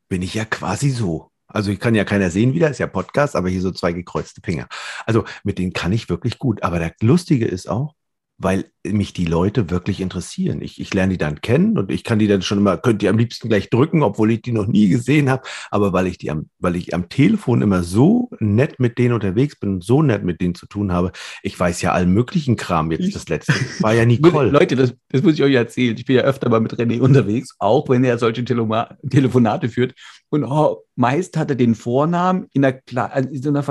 bin 0.09 0.23
ich 0.23 0.35
ja 0.35 0.44
quasi 0.44 0.91
so. 0.91 1.31
Also 1.49 1.70
ich 1.70 1.79
kann 1.79 1.94
ja 1.94 2.05
keiner 2.05 2.31
sehen 2.31 2.55
wieder, 2.55 2.70
ist 2.70 2.79
ja 2.79 2.87
Podcast, 2.87 3.37
aber 3.37 3.49
hier 3.49 3.61
so 3.61 3.70
zwei 3.70 3.93
gekreuzte 3.93 4.41
Finger. 4.43 4.67
Also 5.05 5.25
mit 5.44 5.59
denen 5.59 5.73
kann 5.73 5.93
ich 5.93 6.09
wirklich 6.09 6.38
gut. 6.38 6.62
Aber 6.62 6.79
der 6.79 6.93
Lustige 7.00 7.47
ist 7.47 7.69
auch, 7.69 7.94
weil 8.38 8.67
mich 8.85 9.12
die 9.12 9.25
Leute 9.25 9.71
wirklich 9.71 10.00
interessieren. 10.00 10.61
Ich, 10.61 10.81
ich 10.81 10.93
lerne 10.93 11.12
die 11.12 11.19
dann 11.19 11.41
kennen 11.41 11.79
und 11.79 11.91
ich 11.91 12.05
kann 12.05 12.19
die 12.19 12.29
dann 12.29 12.43
schon 12.43 12.59
immer, 12.59 12.77
könnt 12.77 13.03
ihr 13.03 13.11
am 13.11 13.19
liebsten 13.19 13.49
gleich 13.49 13.71
drücken, 13.71 14.03
obwohl 14.03 14.31
ich 14.31 14.43
die 14.43 14.53
noch 14.53 14.67
nie 14.67 14.88
gesehen 14.88 15.31
habe. 15.31 15.43
Aber 15.71 15.93
weil 15.93 16.06
ich 16.06 16.19
die 16.19 16.31
am, 16.31 16.50
weil 16.59 16.77
ich 16.77 16.94
am 16.94 17.09
Telefon 17.09 17.62
immer 17.62 17.83
so 17.83 18.31
nett 18.38 18.79
mit 18.79 18.99
denen 18.99 19.15
unterwegs 19.15 19.59
bin 19.59 19.81
so 19.81 20.03
nett 20.03 20.23
mit 20.23 20.41
denen 20.41 20.55
zu 20.55 20.67
tun 20.67 20.93
habe, 20.93 21.12
ich 21.43 21.59
weiß 21.59 21.83
ja 21.83 21.93
allen 21.93 22.12
möglichen 22.12 22.56
Kram 22.56 22.91
jetzt. 22.91 23.15
Das 23.15 23.29
letzte 23.29 23.55
war 23.81 23.94
ja 23.94 24.05
Nicole. 24.06 24.50
Leute, 24.50 24.77
das, 24.77 24.94
das 25.09 25.23
muss 25.23 25.35
ich 25.35 25.43
euch 25.43 25.55
erzählen. 25.55 25.97
Ich 25.97 26.05
bin 26.05 26.17
ja 26.17 26.23
öfter 26.23 26.49
mal 26.49 26.61
mit 26.61 26.75
René 26.75 27.00
unterwegs, 27.00 27.55
auch 27.59 27.88
wenn 27.88 28.05
er 28.05 28.19
solche 28.19 28.44
Telema 28.44 28.97
Telefonate 29.09 29.69
führt. 29.69 29.94
Und 30.29 30.44
oh, 30.44 30.85
meist 30.94 31.37
hat 31.37 31.50
er 31.50 31.56
den 31.56 31.75
Vornamen 31.75 32.47
in 32.53 32.65
einer, 32.65 32.81
also 33.12 33.29
in 33.31 33.43
so 33.43 33.49
einer 33.49 33.62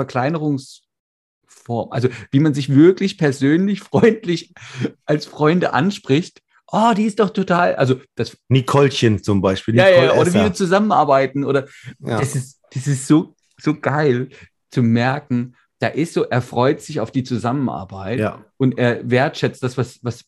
Verkleinerungsform. 1.66 1.92
Also 1.92 2.08
wie 2.30 2.40
man 2.40 2.54
sich 2.54 2.74
wirklich 2.74 3.18
persönlich, 3.18 3.80
freundlich 3.80 4.52
als 5.04 5.26
Freunde 5.26 5.72
anspricht. 5.72 6.40
Oh, 6.72 6.92
die 6.96 7.04
ist 7.04 7.20
doch 7.20 7.30
total, 7.30 7.76
also 7.76 8.00
das, 8.16 8.36
Nicolchen 8.48 9.22
zum 9.22 9.40
Beispiel. 9.40 9.76
ja, 9.76 9.84
Nicole 9.88 10.06
ja, 10.06 10.12
oder 10.14 10.34
wie 10.34 10.38
wir 10.40 10.52
zusammenarbeiten 10.52 11.44
oder 11.44 11.66
Ja. 12.00 12.18
das 12.18 12.34
ist, 12.34 12.60
das 12.74 12.86
ist 12.88 13.06
so, 13.06 13.36
so 13.60 13.78
geil 13.78 14.30
zu 14.72 14.82
merken, 14.82 15.54
da 15.78 15.88
ist 15.88 16.14
so, 16.14 16.24
er 16.24 16.42
freut 16.42 16.80
sich 16.80 16.98
auf 17.00 17.12
die 17.12 17.22
Zusammenarbeit 17.22 18.18
ja. 18.18 18.44
und 18.56 18.78
er 18.78 19.08
wertschätzt 19.08 19.62
das, 19.62 19.78
was, 19.78 20.00
was, 20.02 20.24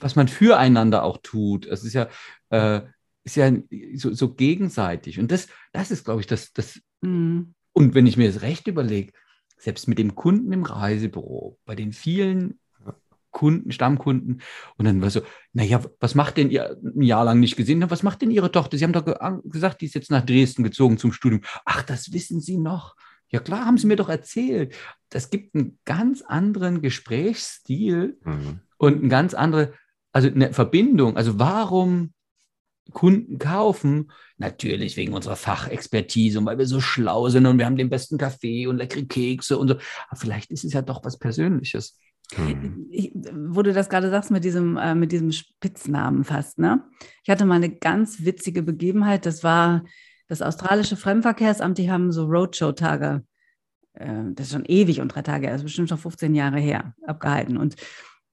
was 0.00 0.16
man 0.16 0.26
füreinander 0.26 1.04
auch 1.04 1.18
tut. 1.22 1.66
Es 1.66 1.84
ist 1.84 1.92
ja, 1.92 2.08
äh, 2.50 2.80
ist 3.22 3.36
ja 3.36 3.52
so, 3.94 4.12
so 4.12 4.34
gegenseitig. 4.34 5.20
Und 5.20 5.30
das, 5.30 5.46
das 5.72 5.90
ist, 5.90 6.04
glaube 6.04 6.20
ich, 6.20 6.26
das, 6.26 6.52
das, 6.52 6.80
Mhm. 7.02 7.54
und 7.74 7.94
wenn 7.94 8.06
ich 8.06 8.16
mir 8.16 8.32
das 8.32 8.40
recht 8.42 8.66
überlege, 8.66 9.12
selbst 9.58 9.88
mit 9.88 9.98
dem 9.98 10.14
Kunden 10.14 10.52
im 10.52 10.64
Reisebüro, 10.64 11.58
bei 11.64 11.74
den 11.74 11.92
vielen 11.92 12.58
Kunden, 13.30 13.70
Stammkunden, 13.70 14.40
und 14.78 14.84
dann 14.86 15.02
war 15.02 15.10
so, 15.10 15.20
naja, 15.52 15.82
was 16.00 16.14
macht 16.14 16.38
denn 16.38 16.50
ihr 16.50 16.78
ein 16.82 17.02
Jahr 17.02 17.24
lang 17.24 17.38
nicht 17.38 17.56
gesehen? 17.56 17.84
Was 17.90 18.02
macht 18.02 18.22
denn 18.22 18.30
Ihre 18.30 18.50
Tochter? 18.50 18.78
Sie 18.78 18.84
haben 18.84 18.94
doch 18.94 19.04
ge 19.04 19.14
gesagt, 19.44 19.82
die 19.82 19.86
ist 19.86 19.94
jetzt 19.94 20.10
nach 20.10 20.24
Dresden 20.24 20.62
gezogen 20.62 20.96
zum 20.96 21.12
Studium. 21.12 21.42
Ach, 21.66 21.82
das 21.82 22.14
wissen 22.14 22.40
Sie 22.40 22.56
noch. 22.56 22.96
Ja 23.28 23.40
klar, 23.40 23.66
haben 23.66 23.76
Sie 23.76 23.86
mir 23.88 23.96
doch 23.96 24.08
erzählt. 24.08 24.74
Das 25.10 25.28
gibt 25.28 25.54
einen 25.54 25.78
ganz 25.84 26.22
anderen 26.22 26.80
Gesprächsstil 26.80 28.18
Mhm. 28.24 28.60
und 28.78 29.00
eine 29.00 29.08
ganz 29.08 29.34
andere, 29.34 29.74
also 30.12 30.28
eine 30.28 30.54
Verbindung. 30.54 31.18
Also 31.18 31.38
warum 31.38 32.14
Kunden 32.92 33.38
kaufen? 33.38 34.10
Natürlich 34.38 34.96
wegen 34.96 35.12
unserer 35.12 35.36
Fachexpertise 35.36 36.38
und 36.38 36.46
weil 36.46 36.58
wir 36.58 36.66
so 36.66 36.80
schlau 36.80 37.28
sind 37.28 37.46
und 37.46 37.58
wir 37.58 37.66
haben 37.66 37.76
den 37.76 37.90
besten 37.90 38.18
Kaffee 38.18 38.66
und 38.66 38.76
leckere 38.76 39.04
Kekse 39.04 39.58
und 39.58 39.68
so. 39.68 39.74
Aber 40.08 40.20
vielleicht 40.20 40.50
ist 40.50 40.64
es 40.64 40.72
ja 40.72 40.82
doch 40.82 41.04
was 41.04 41.18
Persönliches. 41.18 41.98
Mhm. 42.36 42.86
Ich, 42.90 43.12
wo 43.32 43.62
du 43.62 43.72
das 43.72 43.88
gerade 43.88 44.10
sagst 44.10 44.30
mit 44.30 44.44
diesem, 44.44 44.76
äh, 44.76 44.94
mit 44.94 45.12
diesem 45.12 45.32
Spitznamen 45.32 46.24
fast, 46.24 46.58
ne? 46.58 46.82
Ich 47.22 47.30
hatte 47.30 47.44
mal 47.46 47.54
eine 47.54 47.70
ganz 47.70 48.24
witzige 48.24 48.62
Begebenheit. 48.62 49.26
Das 49.26 49.44
war 49.44 49.84
das 50.28 50.42
australische 50.42 50.96
Fremdenverkehrsamt, 50.96 51.78
die 51.78 51.90
haben 51.90 52.10
so 52.10 52.24
Roadshow-Tage, 52.24 53.24
äh, 53.94 54.22
das 54.34 54.46
ist 54.46 54.52
schon 54.52 54.64
ewig 54.64 55.00
und 55.00 55.08
drei 55.08 55.22
Tage, 55.22 55.50
also 55.50 55.64
bestimmt 55.64 55.88
schon 55.88 55.98
15 55.98 56.34
Jahre 56.34 56.58
her, 56.58 56.94
abgehalten. 57.06 57.56
Und 57.56 57.76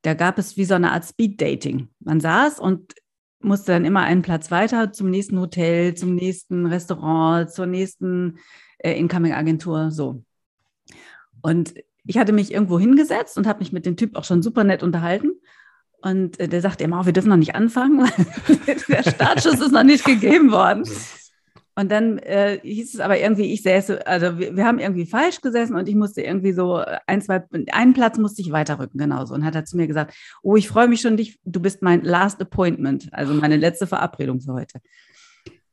da 0.01 0.13
gab 0.13 0.37
es 0.37 0.57
wie 0.57 0.65
so 0.65 0.73
eine 0.73 0.91
Art 0.91 1.05
Speed-Dating. 1.05 1.89
Man 1.99 2.19
saß 2.19 2.59
und 2.59 2.93
musste 3.43 3.71
dann 3.71 3.85
immer 3.85 4.01
einen 4.01 4.21
Platz 4.21 4.51
weiter 4.51 4.91
zum 4.91 5.09
nächsten 5.09 5.39
Hotel, 5.39 5.95
zum 5.95 6.15
nächsten 6.15 6.65
Restaurant, 6.65 7.51
zur 7.51 7.65
nächsten 7.65 8.39
äh, 8.79 8.97
Incoming-Agentur, 8.97 9.91
so. 9.91 10.23
Und 11.41 11.73
ich 12.05 12.17
hatte 12.17 12.33
mich 12.33 12.51
irgendwo 12.51 12.79
hingesetzt 12.79 13.37
und 13.37 13.47
habe 13.47 13.59
mich 13.59 13.71
mit 13.71 13.85
dem 13.85 13.97
Typ 13.97 14.15
auch 14.15 14.23
schon 14.23 14.41
super 14.41 14.63
nett 14.63 14.83
unterhalten. 14.83 15.31
Und 16.01 16.39
äh, 16.39 16.47
der 16.47 16.61
sagte 16.61 16.83
immer, 16.83 17.01
oh, 17.01 17.05
wir 17.05 17.13
dürfen 17.13 17.29
noch 17.29 17.37
nicht 17.37 17.55
anfangen, 17.55 17.99
weil 17.99 18.67
der 18.89 19.09
Startschuss 19.09 19.61
ist 19.61 19.71
noch 19.71 19.83
nicht 19.83 20.03
gegeben 20.03 20.51
worden. 20.51 20.83
Und 21.75 21.91
dann 21.91 22.19
äh, 22.19 22.59
hieß 22.61 22.93
es 22.93 22.99
aber 22.99 23.19
irgendwie, 23.19 23.51
ich 23.51 23.63
säße, 23.63 24.05
also 24.05 24.37
wir, 24.37 24.55
wir, 24.55 24.65
haben 24.65 24.77
irgendwie 24.77 25.07
falsch 25.07 25.41
gesessen 25.41 25.75
und 25.75 25.89
ich 25.89 25.95
musste 25.95 26.21
irgendwie 26.21 26.53
so 26.53 26.79
äh, 26.79 26.99
ein, 27.07 27.21
zwei, 27.21 27.43
einen 27.71 27.93
Platz 27.93 28.19
musste 28.19 28.43
ich 28.43 28.51
weiterrücken, 28.51 28.99
genauso. 28.99 29.33
Und 29.33 29.43
hat 29.43 29.55
er 29.55 29.65
zu 29.65 29.77
mir 29.77 29.87
gesagt, 29.87 30.13
oh, 30.43 30.55
ich 30.55 30.67
freue 30.67 30.87
mich 30.87 31.01
schon, 31.01 31.17
dich, 31.17 31.39
du 31.45 31.59
bist 31.59 31.81
mein 31.81 32.03
Last 32.03 32.39
Appointment, 32.41 33.09
also 33.11 33.33
meine 33.33 33.57
letzte 33.57 33.87
Verabredung 33.87 34.39
für 34.39 34.53
heute. 34.53 34.81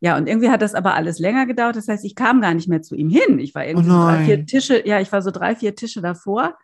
Ja, 0.00 0.16
und 0.16 0.26
irgendwie 0.26 0.48
hat 0.48 0.62
das 0.62 0.74
aber 0.74 0.94
alles 0.94 1.18
länger 1.18 1.44
gedauert. 1.44 1.76
Das 1.76 1.86
heißt, 1.86 2.06
ich 2.06 2.14
kam 2.14 2.40
gar 2.40 2.54
nicht 2.54 2.68
mehr 2.68 2.80
zu 2.80 2.94
ihm 2.94 3.10
hin. 3.10 3.38
Ich 3.38 3.54
war 3.54 3.66
irgendwie 3.66 3.90
oh 3.90 3.92
so 3.92 3.98
drei, 4.06 4.24
vier 4.24 4.46
Tische, 4.46 4.88
ja, 4.88 5.00
ich 5.00 5.12
war 5.12 5.20
so 5.20 5.30
drei, 5.30 5.54
vier 5.54 5.74
Tische 5.74 6.00
davor. 6.00 6.56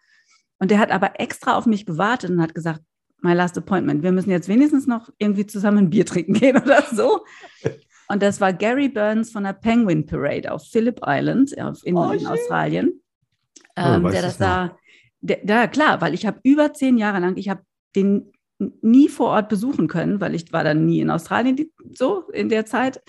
Und 0.59 0.71
der 0.71 0.79
hat 0.79 0.91
aber 0.91 1.21
extra 1.21 1.57
auf 1.57 1.67
mich 1.67 1.85
gewartet 1.85 2.31
und 2.31 2.41
hat 2.41 2.55
gesagt, 2.55 2.81
my 3.21 3.35
last 3.35 3.59
appointment. 3.59 4.03
Wir 4.03 4.13
müssen 4.13 4.31
jetzt 4.31 4.49
wenigstens 4.49 4.87
noch 4.87 5.11
irgendwie 5.19 5.47
zusammen 5.47 5.79
ein 5.79 5.91
Bier 5.91 6.07
trinken 6.07 6.33
gehen 6.33 6.57
oder 6.63 6.83
so. 6.91 7.21
Und 8.09 8.23
das 8.23 8.41
war 8.41 8.53
Gary 8.53 8.89
Burns 8.89 9.33
von 9.33 9.45
der 9.45 9.53
Penguin 9.53 10.07
Parade 10.07 10.51
auf 10.53 10.65
Phillip 10.71 11.01
Island 11.05 11.53
in, 11.53 11.97
oh, 11.97 12.11
in 12.11 12.27
Australien. 12.27 13.01
Oh, 13.77 13.83
ähm, 13.83 14.05
der 14.05 14.23
das 14.23 14.39
da, 14.39 14.77
der, 15.21 15.39
der, 15.43 15.69
klar, 15.69 16.01
weil 16.01 16.15
ich 16.15 16.27
habe 16.27 16.39
über 16.43 16.73
zehn 16.73 16.99
Jahre 16.99 17.21
lang, 17.21 17.37
ich 17.37 17.49
habe 17.49 17.63
den 17.95 18.33
nie 18.59 19.09
vor 19.09 19.31
Ort 19.31 19.49
besuchen 19.49 19.89
können, 19.89 20.21
weil 20.21 20.35
ich 20.35 20.53
war 20.53 20.65
dann 20.65 20.87
nie 20.87 21.01
in 21.01 21.11
Australien 21.11 21.57
die, 21.57 21.73
so 21.93 22.29
in 22.33 22.49
der 22.49 22.65
Zeit. 22.65 23.03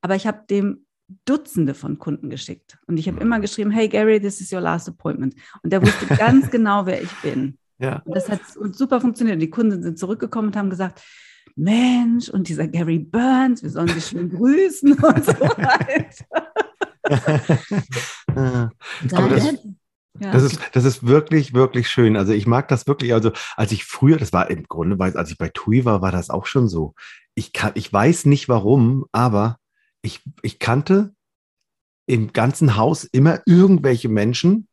Aber 0.00 0.14
ich 0.16 0.26
habe 0.26 0.44
dem 0.48 0.86
Dutzende 1.24 1.74
von 1.74 1.98
Kunden 1.98 2.30
geschickt. 2.30 2.78
Und 2.86 2.98
ich 2.98 3.08
habe 3.08 3.20
immer 3.20 3.40
geschrieben, 3.40 3.70
hey 3.70 3.88
Gary, 3.88 4.20
this 4.20 4.40
is 4.40 4.52
your 4.52 4.60
last 4.60 4.88
appointment. 4.88 5.34
Und 5.62 5.72
der 5.72 5.82
wusste 5.82 6.06
ganz 6.16 6.50
genau, 6.50 6.86
wer 6.86 7.02
ich 7.02 7.12
bin. 7.22 7.58
Ja. 7.78 8.02
Und 8.04 8.16
das 8.16 8.28
hat 8.28 8.40
super 8.72 9.00
funktioniert. 9.00 9.40
Die 9.40 9.50
Kunden 9.50 9.82
sind 9.82 9.98
zurückgekommen 9.98 10.48
und 10.48 10.56
haben 10.56 10.70
gesagt, 10.70 11.02
Mensch, 11.58 12.28
und 12.28 12.48
dieser 12.48 12.68
Gary 12.68 12.98
Burns, 12.98 13.62
wir 13.62 13.70
sollen 13.70 13.88
dich 13.88 14.06
schön 14.06 14.30
grüßen 14.30 14.92
und 14.92 15.24
so 15.24 15.32
weiter. 15.40 16.24
Aber 19.12 19.28
das, 19.28 19.58
ja. 20.20 20.32
Das, 20.32 20.42
ist, 20.42 20.60
das 20.72 20.84
ist 20.84 21.06
wirklich, 21.06 21.54
wirklich 21.54 21.88
schön. 21.88 22.16
Also 22.16 22.32
ich 22.32 22.46
mag 22.46 22.68
das 22.68 22.86
wirklich. 22.86 23.12
Also 23.12 23.32
als 23.56 23.72
ich 23.72 23.84
früher, 23.84 24.16
das 24.16 24.32
war 24.32 24.50
im 24.50 24.64
Grunde, 24.64 24.96
als 24.98 25.30
ich 25.30 25.38
bei 25.38 25.48
TUI 25.48 25.84
war, 25.84 26.02
war 26.02 26.12
das 26.12 26.30
auch 26.30 26.46
schon 26.46 26.68
so. 26.68 26.94
Ich, 27.34 27.52
kann, 27.52 27.72
ich 27.74 27.92
weiß 27.92 28.26
nicht 28.26 28.48
warum, 28.48 29.06
aber 29.12 29.58
ich, 30.02 30.22
ich 30.42 30.58
kannte 30.58 31.12
im 32.06 32.32
ganzen 32.32 32.76
Haus 32.76 33.04
immer 33.04 33.40
irgendwelche 33.46 34.08
Menschen, 34.08 34.66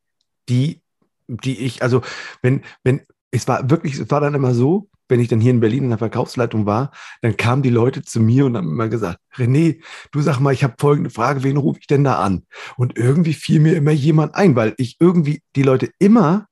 die, 0.49 0.81
die 1.27 1.59
ich, 1.59 1.83
also 1.83 2.01
wenn, 2.41 2.63
wenn, 2.83 3.01
es 3.31 3.47
war 3.47 3.69
wirklich, 3.69 3.99
es 3.99 4.09
war 4.09 4.21
dann 4.21 4.35
immer 4.35 4.53
so, 4.53 4.89
wenn 5.07 5.19
ich 5.19 5.27
dann 5.27 5.39
hier 5.39 5.51
in 5.51 5.59
Berlin 5.59 5.83
in 5.83 5.89
der 5.89 5.97
Verkaufsleitung 5.97 6.65
war, 6.65 6.91
dann 7.21 7.37
kamen 7.37 7.61
die 7.61 7.69
Leute 7.69 8.03
zu 8.03 8.19
mir 8.19 8.45
und 8.45 8.57
haben 8.57 8.69
immer 8.69 8.89
gesagt, 8.89 9.19
René, 9.35 9.81
du 10.11 10.21
sag 10.21 10.39
mal, 10.39 10.53
ich 10.53 10.63
habe 10.63 10.75
folgende 10.79 11.09
Frage, 11.09 11.43
wen 11.43 11.57
rufe 11.57 11.79
ich 11.79 11.87
denn 11.87 12.03
da 12.03 12.19
an? 12.19 12.45
Und 12.77 12.97
irgendwie 12.97 13.33
fiel 13.33 13.59
mir 13.59 13.75
immer 13.75 13.91
jemand 13.91 14.35
ein, 14.35 14.55
weil 14.55 14.73
ich 14.77 14.97
irgendwie 14.99 15.41
die 15.55 15.63
Leute 15.63 15.89
immer 15.99 16.47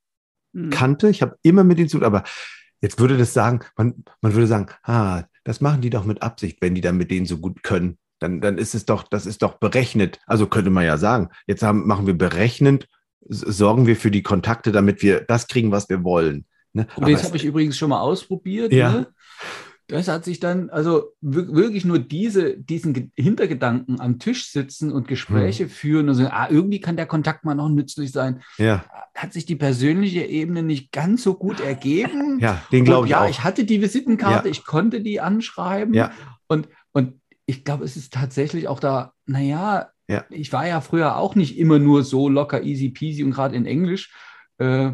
mhm. 0.53 0.69
kannte, 0.69 1.09
ich 1.09 1.21
habe 1.21 1.37
immer 1.41 1.63
mit 1.63 1.77
denen 1.77 1.89
zu 1.89 1.97
tun, 1.97 2.05
aber 2.05 2.23
jetzt 2.81 2.99
würde 2.99 3.17
das 3.17 3.33
sagen, 3.33 3.61
man, 3.77 4.03
man 4.21 4.33
würde 4.33 4.47
sagen, 4.47 4.67
ah, 4.83 5.23
das 5.43 5.61
machen 5.61 5.81
die 5.81 5.89
doch 5.89 6.05
mit 6.05 6.21
Absicht, 6.21 6.59
wenn 6.61 6.75
die 6.75 6.81
dann 6.81 6.97
mit 6.97 7.11
denen 7.11 7.25
so 7.25 7.37
gut 7.37 7.63
können. 7.63 7.97
Dann, 8.19 8.39
dann 8.39 8.57
ist 8.57 8.75
es 8.75 8.85
doch, 8.85 9.03
das 9.03 9.25
ist 9.25 9.41
doch 9.41 9.55
berechnet. 9.55 10.19
Also 10.27 10.47
könnte 10.47 10.69
man 10.69 10.85
ja 10.85 10.97
sagen, 10.97 11.29
jetzt 11.47 11.63
haben, 11.63 11.85
machen 11.87 12.07
wir 12.07 12.17
berechnend, 12.17 12.87
sorgen 13.27 13.87
wir 13.87 13.95
für 13.95 14.11
die 14.11 14.23
Kontakte, 14.23 14.71
damit 14.71 15.01
wir 15.01 15.21
das 15.21 15.47
kriegen, 15.47 15.71
was 15.71 15.89
wir 15.89 16.03
wollen. 16.03 16.45
Ne? 16.73 16.87
Und 16.95 17.09
das 17.09 17.23
habe 17.23 17.37
ich 17.37 17.45
übrigens 17.45 17.77
schon 17.77 17.89
mal 17.89 18.01
ausprobiert. 18.01 18.73
Ja. 18.73 18.91
Ne? 18.91 19.07
Das 19.87 20.07
hat 20.07 20.23
sich 20.23 20.39
dann, 20.39 20.69
also 20.69 21.11
wirklich 21.21 21.83
nur 21.83 21.99
diese, 21.99 22.57
diesen 22.57 23.11
Hintergedanken 23.15 23.99
am 23.99 24.17
Tisch 24.17 24.49
sitzen 24.49 24.91
und 24.91 25.07
Gespräche 25.07 25.65
hm. 25.65 25.69
führen 25.69 26.09
und 26.09 26.15
so, 26.15 26.25
ah, 26.25 26.47
irgendwie 26.49 26.79
kann 26.79 26.95
der 26.95 27.05
Kontakt 27.05 27.43
mal 27.43 27.53
noch 27.53 27.69
nützlich 27.69 28.11
sein. 28.11 28.41
Ja. 28.57 28.85
Hat 29.13 29.33
sich 29.33 29.45
die 29.45 29.57
persönliche 29.57 30.23
Ebene 30.23 30.63
nicht 30.63 30.91
ganz 30.91 31.23
so 31.23 31.35
gut 31.35 31.59
ergeben. 31.59 32.21
Ja, 32.39 32.61
den 32.71 32.83
glaube 32.83 33.05
ich 33.05 33.11
ja, 33.11 33.19
auch. 33.19 33.23
Ja, 33.25 33.29
ich 33.29 33.43
hatte 33.43 33.63
die 33.63 33.81
Visitenkarte, 33.81 34.47
ja. 34.47 34.51
ich 34.51 34.65
konnte 34.65 35.01
die 35.01 35.21
anschreiben. 35.21 35.93
Ja. 35.93 36.11
Und, 36.47 36.67
und 36.91 37.21
ich 37.45 37.63
glaube, 37.63 37.85
es 37.85 37.95
ist 37.95 38.11
tatsächlich 38.11 38.67
auch 38.67 38.79
da, 38.79 39.13
naja, 39.25 39.89
ja. 40.07 40.25
ich 40.29 40.51
war 40.51 40.67
ja 40.67 40.81
früher 40.81 41.17
auch 41.17 41.35
nicht 41.35 41.57
immer 41.57 41.79
nur 41.79 42.03
so 42.03 42.27
locker, 42.29 42.63
easy 42.63 42.89
peasy 42.89 43.23
und 43.23 43.31
gerade 43.31 43.55
in 43.55 43.65
Englisch. 43.65 44.11
Äh, 44.57 44.93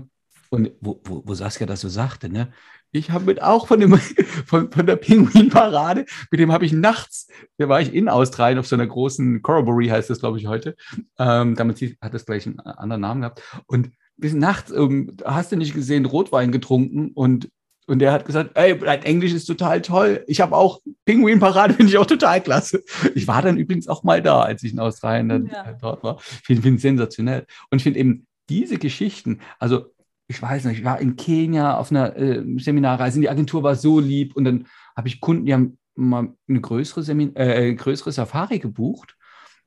und 0.50 0.72
wo, 0.82 1.00
wo, 1.04 1.24
wo 1.26 1.34
Saskia 1.34 1.68
das 1.68 1.82
so 1.82 1.90
sagte, 1.90 2.30
ne? 2.30 2.52
Ich 2.92 3.12
habe 3.12 3.26
mit 3.26 3.42
auch 3.42 3.68
von, 3.68 3.80
dem, 3.80 3.96
von, 4.46 4.72
von 4.72 4.86
der 4.86 4.96
Pinguin-Parade, 4.96 6.06
mit 6.32 6.40
dem 6.40 6.52
habe 6.52 6.66
ich 6.66 6.74
nachts, 6.74 7.28
da 7.58 7.70
war 7.70 7.82
ich 7.82 7.94
in 7.94 8.10
Australien 8.10 8.58
auf 8.58 8.68
so 8.68 8.76
einer 8.76 8.88
großen 8.88 9.44
Corroboree, 9.44 9.92
heißt 9.92 10.10
das, 10.10 10.20
glaube 10.20 10.40
ich, 10.40 10.48
heute. 10.48 10.76
Ähm, 11.20 11.56
damit 11.56 11.80
hat 12.02 12.14
das 12.14 12.26
gleich 12.26 12.48
einen 12.48 12.60
anderen 12.60 13.02
Namen 13.02 13.22
gehabt. 13.22 13.44
Und 13.68 13.92
bis 14.18 14.34
nachts, 14.34 14.72
ähm, 14.72 15.16
hast 15.24 15.52
du 15.52 15.56
nicht 15.56 15.76
gesehen, 15.76 16.06
Rotwein 16.06 16.52
getrunken 16.52 17.12
und 17.14 17.50
und 17.90 17.98
der 17.98 18.12
hat 18.12 18.24
gesagt, 18.24 18.52
ey, 18.54 18.78
dein 18.78 19.02
Englisch 19.02 19.34
ist 19.34 19.46
total 19.46 19.82
toll. 19.82 20.24
Ich 20.28 20.42
habe 20.42 20.56
auch 20.56 20.80
Pinguin-Parade, 21.06 21.74
finde 21.76 21.92
ich 21.92 21.98
auch 21.98 22.06
total 22.06 22.40
klasse. 22.40 22.84
Ich 23.16 23.28
war 23.28 23.42
dann 23.42 23.58
übrigens 23.58 23.88
auch 23.88 24.04
mal 24.04 24.22
da, 24.22 24.44
als 24.44 24.62
ich 24.62 24.74
in 24.74 24.80
Australien 24.80 25.28
dann 25.28 25.46
ja. 25.48 25.74
dort 25.82 26.04
war. 26.04 26.20
Finde 26.20 26.62
find 26.62 26.80
sensationell. 26.80 27.48
Und 27.72 27.78
ich 27.78 27.84
finde 27.84 28.00
eben 28.00 28.28
diese 28.48 28.78
Geschichten, 28.78 29.40
also 29.58 29.88
ich 30.30 30.42
weiß 30.42 30.66
nicht, 30.66 30.80
ich 30.80 30.86
war 30.86 31.02
in 31.02 31.16
Kenia 31.16 31.76
auf 31.76 31.90
einer 31.90 32.16
äh, 32.16 32.44
Seminarreise 32.58 33.18
und 33.18 33.24
die 33.24 33.30
Agentur 33.30 33.64
war 33.64 33.76
so 33.76 34.00
lieb 34.00 34.36
und 34.36 34.46
dann 34.46 34.68
habe 34.96 35.08
ich 35.08 35.22
Kunden, 35.22 35.46
die 35.46 35.54
haben 35.54 35.80
mal 35.96 36.34
eine 36.48 36.62
größere, 36.62 37.02
Semin 37.02 37.36
äh, 37.36 37.74
größere 37.74 38.12
Safari 38.12 38.60
gebucht 38.60 39.18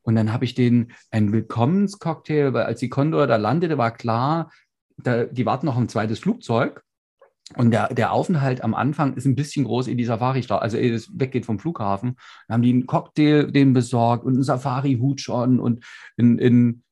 und 0.03 0.15
dann 0.15 0.33
habe 0.33 0.45
ich 0.45 0.55
denen 0.55 0.93
einen 1.11 1.33
Willkommenscocktail, 1.33 2.55
weil 2.55 2.63
als 2.63 2.79
die 2.79 2.89
Condor 2.89 3.27
da 3.27 3.37
landete, 3.37 3.77
war 3.77 3.91
klar, 3.91 4.53
da, 4.97 5.25
die 5.25 5.45
warten 5.47 5.67
noch 5.67 5.77
ein 5.77 5.89
zweites 5.89 6.21
Flugzeug 6.21 6.85
und 7.57 7.73
der, 7.73 7.93
der 7.93 8.13
Aufenthalt 8.13 8.63
am 8.63 8.75
Anfang 8.75 9.15
ist 9.15 9.27
ein 9.27 9.35
bisschen 9.35 9.65
groß 9.65 9.89
in 9.89 9.99
die 9.99 10.05
Safari, 10.05 10.45
also 10.49 10.77
ehe 10.77 10.95
es 10.95 11.11
weggeht 11.13 11.45
vom 11.45 11.59
Flughafen. 11.59 12.17
Dann 12.47 12.55
haben 12.55 12.63
die 12.63 12.71
einen 12.71 12.87
Cocktail 12.87 13.51
den 13.51 13.73
besorgt 13.73 14.25
und 14.25 14.35
einen 14.35 14.45
Safari-Hut 14.45 15.21
schon 15.21 15.59
und 15.59 15.85
in, 16.17 16.39
in 16.39 16.83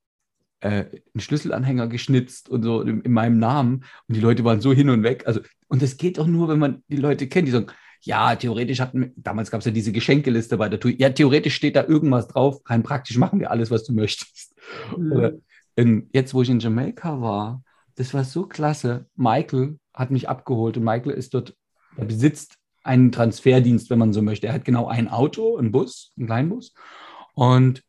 äh, 0.61 0.85
einen 0.85 1.19
Schlüsselanhänger 1.19 1.87
geschnitzt 1.87 2.49
und 2.49 2.63
so 2.63 2.81
in, 2.81 3.01
in, 3.01 3.11
meinem 3.11 3.39
Namen. 3.39 3.83
Und 4.07 4.15
die 4.15 4.21
Leute 4.21 4.43
waren 4.43 4.61
so 4.61 4.73
hin 4.73 4.89
und 4.89 5.03
weg. 5.03 5.23
Also, 5.25 5.41
und 5.67 5.81
das 5.81 5.97
geht 5.97 6.19
auch 6.19 6.27
nur, 6.27 6.47
wenn 6.47 6.59
man 6.59 6.83
die 6.87 6.97
Leute 6.97 7.27
kennt, 7.27 7.47
die 7.47 7.51
sagen, 7.51 7.67
ja, 8.01 8.35
theoretisch 8.35 8.79
hatten, 8.79 9.13
damals 9.15 9.51
gab 9.51 9.59
es 9.59 9.65
ja 9.65 9.71
diese 9.71 9.91
Geschenkeliste 9.91 10.57
bei 10.57 10.69
der 10.69 10.79
TUI. 10.79 10.95
Ja, 10.97 11.09
theoretisch 11.09 11.55
steht 11.55 11.75
da 11.75 11.85
irgendwas 11.85 12.27
drauf. 12.27 12.61
Rein 12.65 12.83
praktisch 12.83 13.17
machen 13.17 13.39
wir 13.39 13.51
alles, 13.51 13.69
was 13.69 13.83
du 13.83 13.93
möchtest. 13.93 14.55
Mhm. 14.97 15.41
In, 15.75 16.09
jetzt, 16.13 16.33
wo 16.33 16.41
ich 16.41 16.49
in 16.49 16.59
Jamaika 16.59 17.21
war, 17.21 17.63
das 17.95 18.13
war 18.13 18.23
so 18.23 18.47
klasse. 18.47 19.05
Michael 19.15 19.77
hat 19.93 20.11
mich 20.11 20.29
abgeholt 20.29 20.77
und 20.77 20.83
Michael 20.83 21.11
ist 21.11 21.33
dort, 21.33 21.55
er 21.97 22.05
besitzt 22.05 22.57
einen 22.83 23.11
Transferdienst, 23.11 23.89
wenn 23.89 23.99
man 23.99 24.13
so 24.13 24.21
möchte. 24.21 24.47
Er 24.47 24.53
hat 24.53 24.65
genau 24.65 24.87
ein 24.87 25.07
Auto, 25.07 25.57
einen 25.57 25.71
Bus, 25.71 26.13
einen 26.17 26.27
Kleinbus. 26.27 26.73
Und 27.33 27.83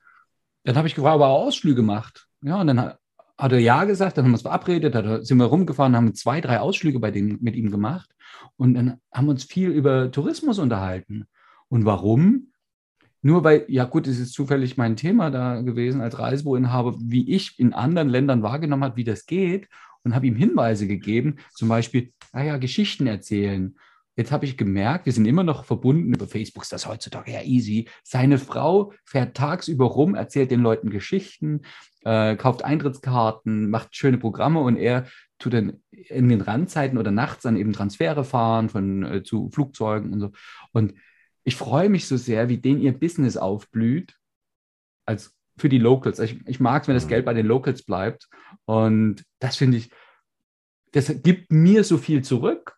dann 0.64 0.76
habe 0.76 0.86
ich 0.86 0.94
gefragt, 0.94 1.16
ob 1.16 1.22
er 1.22 1.28
Ausflüge 1.28 1.82
macht. 1.82 2.28
Ja, 2.42 2.61
und 2.61 2.66
dann 2.66 2.80
hat, 2.80 2.99
hat 3.38 3.52
er 3.52 3.58
ja 3.58 3.84
gesagt, 3.84 4.16
dann 4.16 4.25
haben 4.25 4.32
wir 4.32 4.34
uns 4.34 4.42
verabredet, 4.42 4.94
dann 4.94 5.25
sind 5.25 5.38
wir 5.38 5.46
rumgefahren, 5.46 5.96
haben 5.96 6.14
zwei, 6.14 6.40
drei 6.40 6.61
Ausflüge 6.61 7.00
bei 7.00 7.11
dem, 7.11 7.38
mit 7.40 7.56
ihm 7.56 7.70
gemacht 7.70 8.11
und 8.56 8.75
dann 8.75 9.00
haben 9.12 9.26
wir 9.26 9.32
uns 9.32 9.44
viel 9.44 9.70
über 9.70 10.11
Tourismus 10.11 10.58
unterhalten. 10.58 11.26
Und 11.68 11.84
warum? 11.84 12.52
Nur 13.22 13.44
weil, 13.44 13.64
ja 13.68 13.84
gut, 13.84 14.08
es 14.08 14.18
ist 14.18 14.32
zufällig 14.32 14.76
mein 14.76 14.96
Thema 14.96 15.30
da 15.30 15.61
gewesen 15.62 16.00
als 16.00 16.18
Reisebüroinhaber, 16.18 16.96
wie 16.99 17.30
ich 17.32 17.58
in 17.58 17.72
anderen 17.72 18.08
Ländern 18.08 18.42
wahrgenommen 18.42 18.84
habe, 18.84 18.96
wie 18.96 19.04
das 19.04 19.26
geht 19.26 19.68
und 20.02 20.14
habe 20.14 20.26
ihm 20.26 20.34
Hinweise 20.34 20.88
gegeben, 20.88 21.37
zum 21.54 21.68
Beispiel, 21.68 22.12
naja, 22.32 22.56
Geschichten 22.56 23.06
erzählen. 23.06 23.76
Jetzt 24.14 24.31
habe 24.31 24.45
ich 24.45 24.59
gemerkt, 24.59 25.07
wir 25.07 25.12
sind 25.12 25.25
immer 25.25 25.42
noch 25.42 25.64
verbunden 25.64 26.12
über 26.12 26.26
Facebook, 26.26 26.64
ist 26.64 26.73
das 26.73 26.87
heutzutage 26.87 27.33
ja 27.33 27.42
easy. 27.42 27.88
Seine 28.02 28.38
Frau 28.38 28.92
fährt 29.04 29.37
tagsüber 29.37 29.87
rum, 29.87 30.14
erzählt 30.14 30.50
den 30.50 30.61
Leuten 30.61 30.90
Geschichten, 30.90 31.62
äh, 32.04 32.37
kauft 32.37 32.62
Eintrittskarten, 32.62 33.71
macht 33.71 33.97
schöne 33.97 34.19
Programme 34.19 34.61
und 34.61 34.76
er 34.76 35.07
tut 35.38 35.54
dann 35.54 35.83
in 35.90 36.28
den 36.28 36.42
Randzeiten 36.42 36.99
oder 36.99 37.11
nachts 37.11 37.42
dann 37.42 37.57
eben 37.57 37.73
Transfere 37.73 38.25
fahren 38.25 38.69
von 38.69 39.02
äh, 39.02 39.23
zu 39.23 39.50
Flugzeugen 39.50 40.12
und 40.12 40.21
so. 40.21 40.31
Und 40.73 40.95
ich 41.45 41.57
freue 41.57 41.88
mich 41.88 42.07
so 42.07 42.16
sehr, 42.16 42.49
wie 42.49 42.59
denen 42.59 42.83
ihr 42.83 42.92
Business 42.92 43.37
aufblüht, 43.37 44.16
als 45.07 45.35
für 45.57 45.69
die 45.69 45.78
Locals. 45.78 46.19
Ich, 46.19 46.47
ich 46.47 46.61
mag 46.61 46.83
es, 46.83 46.88
wenn 46.88 46.95
das 46.95 47.09
Geld 47.09 47.25
bei 47.25 47.35
den 47.35 47.47
Locals 47.47 47.83
bleibt. 47.83 48.28
Und 48.64 49.25
das 49.38 49.57
finde 49.57 49.78
ich, 49.78 49.90
das 50.92 51.23
gibt 51.23 51.50
mir 51.50 51.85
so 51.85 51.99
viel 51.99 52.23
zurück, 52.23 52.76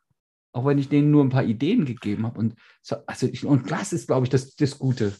auch 0.54 0.64
wenn 0.64 0.78
ich 0.78 0.88
denen 0.88 1.10
nur 1.10 1.24
ein 1.24 1.30
paar 1.30 1.44
Ideen 1.44 1.84
gegeben 1.84 2.24
habe. 2.24 2.38
Und, 2.38 2.54
so, 2.80 2.96
also 3.06 3.26
ich, 3.26 3.44
und 3.44 3.70
das 3.70 3.92
ist, 3.92 4.06
glaube 4.06 4.24
ich, 4.24 4.30
das, 4.30 4.54
das 4.54 4.78
Gute. 4.78 5.12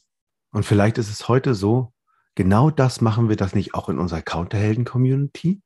Und 0.52 0.64
vielleicht 0.64 0.96
ist 0.98 1.10
es 1.10 1.28
heute 1.28 1.54
so, 1.54 1.92
genau 2.36 2.70
das 2.70 3.00
machen 3.00 3.28
wir 3.28 3.36
das 3.36 3.54
nicht 3.54 3.74
auch 3.74 3.88
in 3.88 3.98
unserer 3.98 4.22
Counterhelden-Community? 4.22 5.60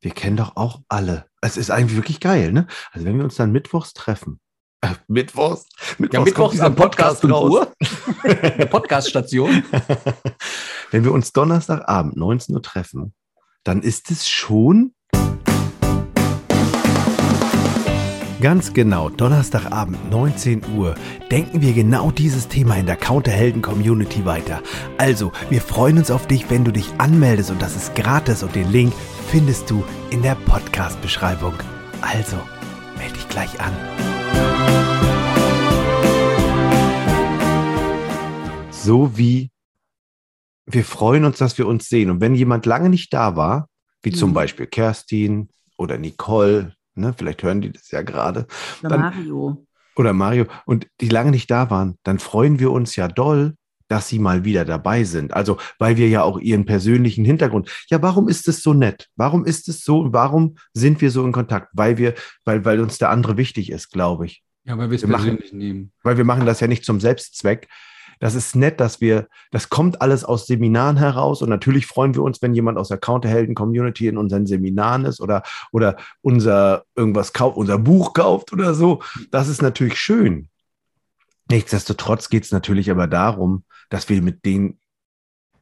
Wir 0.00 0.10
kennen 0.12 0.36
doch 0.36 0.56
auch 0.56 0.82
alle. 0.88 1.26
Es 1.40 1.56
ist 1.56 1.70
eigentlich 1.70 1.96
wirklich 1.96 2.20
geil, 2.20 2.52
ne? 2.52 2.68
Also 2.92 3.06
wenn 3.06 3.16
wir 3.16 3.24
uns 3.24 3.34
dann 3.34 3.50
mittwochs 3.50 3.92
treffen. 3.92 4.40
Äh, 4.82 4.94
mittwochs? 5.08 5.66
Mittwochs, 5.98 6.14
ja, 6.14 6.20
mittwochs 6.20 6.54
ist 6.54 6.60
ein 6.60 6.76
Podcast, 6.76 7.22
Podcast 7.22 7.34
raus. 7.34 7.66
der 8.22 8.66
Podcast-Station. 8.70 9.64
Wenn 10.92 11.02
wir 11.02 11.12
uns 11.12 11.32
Donnerstagabend 11.32 12.16
19 12.16 12.54
Uhr 12.54 12.62
treffen, 12.62 13.14
dann 13.64 13.82
ist 13.82 14.12
es 14.12 14.28
schon 14.28 14.94
Ganz 18.40 18.74
genau, 18.74 19.08
Donnerstagabend 19.08 20.10
19 20.10 20.60
Uhr 20.76 20.94
denken 21.30 21.62
wir 21.62 21.72
genau 21.72 22.10
dieses 22.10 22.48
Thema 22.48 22.76
in 22.76 22.84
der 22.84 22.96
Counterhelden-Community 22.96 24.26
weiter. 24.26 24.62
Also, 24.98 25.32
wir 25.48 25.62
freuen 25.62 25.96
uns 25.96 26.10
auf 26.10 26.26
dich, 26.26 26.50
wenn 26.50 26.62
du 26.62 26.70
dich 26.70 26.86
anmeldest 26.98 27.50
und 27.50 27.62
das 27.62 27.74
ist 27.74 27.94
gratis 27.94 28.42
und 28.42 28.54
den 28.54 28.70
Link 28.70 28.92
findest 29.28 29.70
du 29.70 29.82
in 30.10 30.20
der 30.20 30.34
Podcast-Beschreibung. 30.34 31.54
Also, 32.02 32.36
melde 32.98 33.14
dich 33.14 33.26
gleich 33.28 33.58
an. 33.58 33.72
So 38.70 39.16
wie 39.16 39.50
wir 40.66 40.84
freuen 40.84 41.24
uns, 41.24 41.38
dass 41.38 41.56
wir 41.56 41.66
uns 41.66 41.88
sehen. 41.88 42.10
Und 42.10 42.20
wenn 42.20 42.34
jemand 42.34 42.66
lange 42.66 42.90
nicht 42.90 43.14
da 43.14 43.34
war, 43.34 43.68
wie 44.02 44.12
zum 44.12 44.30
Mhm. 44.30 44.34
Beispiel 44.34 44.66
Kerstin 44.66 45.48
oder 45.78 45.96
Nicole, 45.96 46.75
ne, 46.96 47.14
vielleicht 47.16 47.42
hören 47.42 47.60
die 47.60 47.70
das 47.72 47.90
ja 47.90 48.02
gerade, 48.02 48.46
Oder 48.80 48.88
Dann- 48.90 49.00
Mario. 49.00 49.66
oder 49.96 50.12
Mario, 50.12 50.46
und 50.66 50.86
die 51.00 51.08
lange 51.08 51.30
nicht 51.30 51.50
da 51.50 51.70
waren, 51.70 51.96
dann 52.02 52.18
freuen 52.18 52.58
wir 52.58 52.70
uns 52.72 52.96
ja 52.96 53.08
doll, 53.08 53.54
dass 53.88 54.08
sie 54.08 54.18
mal 54.18 54.44
wieder 54.44 54.64
dabei 54.64 55.04
sind. 55.04 55.32
Also, 55.32 55.58
weil 55.78 55.96
wir 55.96 56.08
ja 56.08 56.22
auch 56.24 56.40
ihren 56.40 56.64
persönlichen 56.66 57.24
Hintergrund. 57.24 57.70
Ja, 57.88 58.02
warum 58.02 58.28
ist 58.28 58.48
es 58.48 58.60
so 58.62 58.74
nett? 58.74 59.08
Warum 59.14 59.44
ist 59.44 59.68
es 59.68 59.84
so? 59.84 60.12
Warum 60.12 60.56
sind 60.74 61.00
wir 61.00 61.12
so 61.12 61.24
in 61.24 61.30
Kontakt? 61.30 61.68
Weil 61.72 61.96
wir, 61.96 62.14
weil, 62.44 62.64
weil 62.64 62.80
uns 62.80 62.98
der 62.98 63.10
andere 63.10 63.36
wichtig 63.36 63.70
ist, 63.70 63.90
glaube 63.92 64.26
ich. 64.26 64.42
Ja, 64.64 64.76
weil 64.76 64.90
wir 64.90 64.96
es 64.96 65.02
Wir 65.02 65.08
machen- 65.08 65.26
persönlich 65.36 65.52
nehmen. 65.52 65.92
Weil 66.02 66.16
wir 66.16 66.24
machen 66.24 66.44
das 66.46 66.58
ja 66.58 66.66
nicht 66.66 66.84
zum 66.84 66.98
Selbstzweck. 66.98 67.68
Das 68.18 68.34
ist 68.34 68.56
nett, 68.56 68.80
dass 68.80 69.00
wir, 69.00 69.28
das 69.50 69.68
kommt 69.68 70.00
alles 70.00 70.24
aus 70.24 70.46
Seminaren 70.46 70.96
heraus 70.96 71.42
und 71.42 71.50
natürlich 71.50 71.86
freuen 71.86 72.14
wir 72.14 72.22
uns, 72.22 72.40
wenn 72.40 72.54
jemand 72.54 72.78
aus 72.78 72.88
der 72.88 72.98
Counterhelden-Community 72.98 74.08
in 74.08 74.16
unseren 74.16 74.46
Seminaren 74.46 75.04
ist 75.04 75.20
oder, 75.20 75.42
oder 75.72 75.96
unser 76.22 76.84
irgendwas 76.94 77.32
kauft, 77.32 77.56
unser 77.56 77.78
Buch 77.78 78.14
kauft 78.14 78.52
oder 78.52 78.74
so. 78.74 79.02
Das 79.30 79.48
ist 79.48 79.62
natürlich 79.62 79.98
schön. 79.98 80.48
Nichtsdestotrotz 81.50 82.28
geht 82.28 82.44
es 82.44 82.52
natürlich 82.52 82.90
aber 82.90 83.06
darum, 83.06 83.64
dass 83.88 84.08
wir 84.08 84.20
mit 84.22 84.44
den 84.44 84.78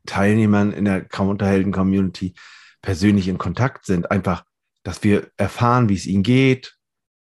Teilnehmern 0.07 0.73
in 0.73 0.85
der 0.85 1.05
Counterhelden-Community 1.05 2.35
persönlich 2.83 3.29
in 3.29 3.39
Kontakt 3.39 3.87
sind. 3.87 4.11
Einfach, 4.11 4.45
dass 4.83 5.03
wir 5.03 5.31
erfahren, 5.37 5.89
wie 5.89 5.95
es 5.95 6.07
ihnen 6.07 6.23
geht, 6.23 6.77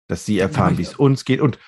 dass 0.09 0.27
sie 0.27 0.39
erfahren, 0.39 0.79
wie 0.79 0.83
es 0.83 0.95
uns 0.95 1.25
geht. 1.25 1.41
Und 1.41 1.59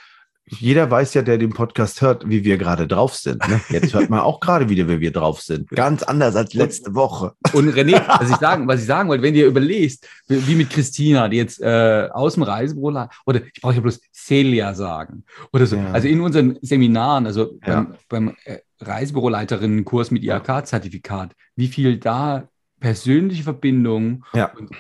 jeder 0.61 0.91
weiß 0.91 1.15
ja, 1.15 1.23
der 1.23 1.39
den 1.39 1.51
Podcast 1.53 2.01
hört, 2.03 2.29
wie 2.29 2.45
wir 2.45 2.57
gerade 2.59 2.87
drauf 2.87 3.15
sind. 3.15 3.47
Ne? 3.49 3.61
Jetzt 3.71 3.95
hört 3.95 4.11
man 4.11 4.21
auch 4.21 4.41
gerade 4.41 4.69
wieder, 4.69 4.89
wie 4.89 5.01
wir 5.01 5.13
drauf 5.13 5.41
sind. 5.41 5.69
Ganz 5.71 6.03
anders 6.03 6.37
als 6.37 6.55
letzte 6.55 6.95
Woche. 6.95 7.33
Und 7.53 7.69
René, 7.71 8.01
was 8.21 8.31
ich 8.31 8.37
sagen, 8.37 8.67
was 8.69 8.81
ich 8.81 8.87
sagen 8.87 9.09
wollte, 9.09 9.23
wenn 9.23 9.35
dir 9.35 9.47
überlegst, 9.47 10.07
wie 10.29 10.55
mit 10.55 10.71
Christina, 10.71 11.29
die 11.29 11.37
jetzt 11.37 11.61
äh, 11.61 12.09
aus 12.13 12.35
dem 12.35 12.43
Reisebüro 12.43 13.07
oder 13.27 13.43
ich 13.53 13.61
brauche 13.61 13.75
ja 13.75 13.81
bloß 13.81 14.01
Celia 14.13 14.75
sagen 14.75 15.25
oder 15.53 15.67
so. 15.67 15.77
Ja. 15.77 15.93
Also 15.93 16.09
in 16.09 16.21
unseren 16.21 16.59
Seminaren, 16.63 17.27
also 17.27 17.59
Ja. 17.67 17.83
beim, 17.83 17.95
beim 18.09 18.37
äh, 18.45 18.59
Reisebüroleiterinnen-Kurs 18.81 20.11
mit 20.11 20.23
IHK-Zertifikat, 20.25 21.33
wie 21.57 21.69
viel 21.69 21.99
da 21.99 22.49
persönliche 22.81 23.43
Verbindungen 23.45 24.25
Ja. 24.35 24.53
und, 24.53 24.71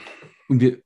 und 0.49 0.61
wir, 0.61 0.79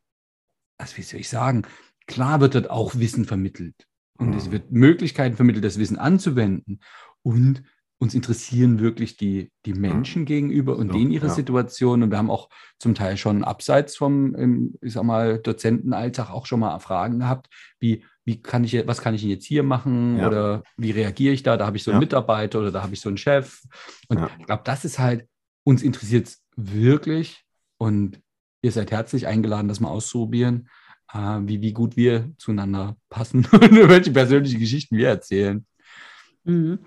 also 0.79 0.97
wie 0.97 1.03
soll 1.03 1.21
ich 1.21 1.29
sagen, 1.29 1.63
klar 2.07 2.41
wird 2.41 2.55
dort 2.55 2.71
auch 2.71 2.95
Wissen 2.95 3.25
vermittelt 3.25 3.75
und 4.19 4.35
es 4.35 4.51
wird 4.51 4.71
Möglichkeiten 4.71 5.37
vermittelt, 5.37 5.65
das 5.65 5.79
Wissen 5.79 5.99
anzuwenden 5.99 6.81
und 7.23 7.63
uns 8.01 8.15
interessieren 8.15 8.79
wirklich 8.79 9.17
die, 9.17 9.51
die 9.67 9.75
Menschen 9.75 10.25
gegenüber 10.25 10.77
und 10.77 10.89
So, 10.89 10.93
denen 10.99 11.11
ihre 11.11 11.27
ja. 11.27 11.33
Situation. 11.33 12.05
Und 12.05 12.11
wir 12.13 12.19
haben 12.19 12.31
auch 12.31 12.49
zum 12.79 12.95
Teil 12.95 13.17
schon 13.17 13.43
abseits 13.43 13.97
vom, 13.97 14.73
ich 14.81 14.93
sag 14.93 15.03
mal, 15.03 15.39
Dozentenalltag 15.41 16.31
auch 16.31 16.47
schon 16.47 16.61
mal 16.61 16.79
Fragen 16.79 17.19
gehabt, 17.19 17.49
wie, 17.81 18.05
wie 18.25 18.41
kann 18.41 18.63
ich, 18.63 18.87
was 18.87 19.01
kann 19.01 19.15
ich 19.15 19.23
denn 19.23 19.31
jetzt 19.31 19.47
hier 19.47 19.65
machen 19.65 20.19
Ja. 20.19 20.29
oder 20.29 20.63
wie 20.77 20.93
reagiere 20.93 21.35
ich 21.35 21.43
da? 21.43 21.57
Da 21.57 21.67
habe 21.67 21.77
ich 21.77 21.83
so 21.83 21.91
einen 21.91 21.97
Ja. 22.01 22.05
Mitarbeiter 22.07 22.61
oder 22.61 22.71
da 22.71 22.83
habe 22.85 22.95
ich 22.95 23.01
so 23.01 23.09
einen 23.09 23.19
Chef. 23.19 23.63
Und 24.09 24.21
ich 24.39 24.47
glaube, 24.47 24.63
das 24.65 24.85
ist 24.85 25.01
halt, 25.01 25.27
uns 25.65 25.83
interessiert 25.83 26.29
es 26.29 26.45
wirklich 26.55 27.45
und 27.79 28.21
ihr 28.63 28.71
seid 28.71 28.93
herzlich 28.93 29.27
eingeladen, 29.27 29.67
das 29.67 29.81
mal 29.81 29.89
auszuprobieren, 29.91 30.69
äh, 31.13 31.39
wie, 31.43 31.61
wie 31.61 31.73
gut 31.73 31.97
wir 31.97 32.33
zueinander 32.39 32.97
passen 33.09 33.47
und 33.53 33.89
welche 33.89 34.13
persönlichen 34.13 34.61
Geschichten 34.61 34.97
wir 34.97 35.09
erzählen. 35.09 35.67
Mhm. 36.45 36.79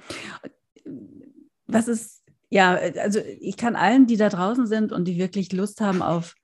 Was 1.67 1.87
ist, 1.87 2.23
ja, 2.49 2.73
also 3.01 3.19
ich 3.39 3.57
kann 3.57 3.75
allen, 3.75 4.07
die 4.07 4.17
da 4.17 4.29
draußen 4.29 4.67
sind 4.67 4.91
und 4.91 5.05
die 5.05 5.17
wirklich 5.17 5.51
Lust 5.53 5.81
haben 5.81 6.01
auf 6.01 6.35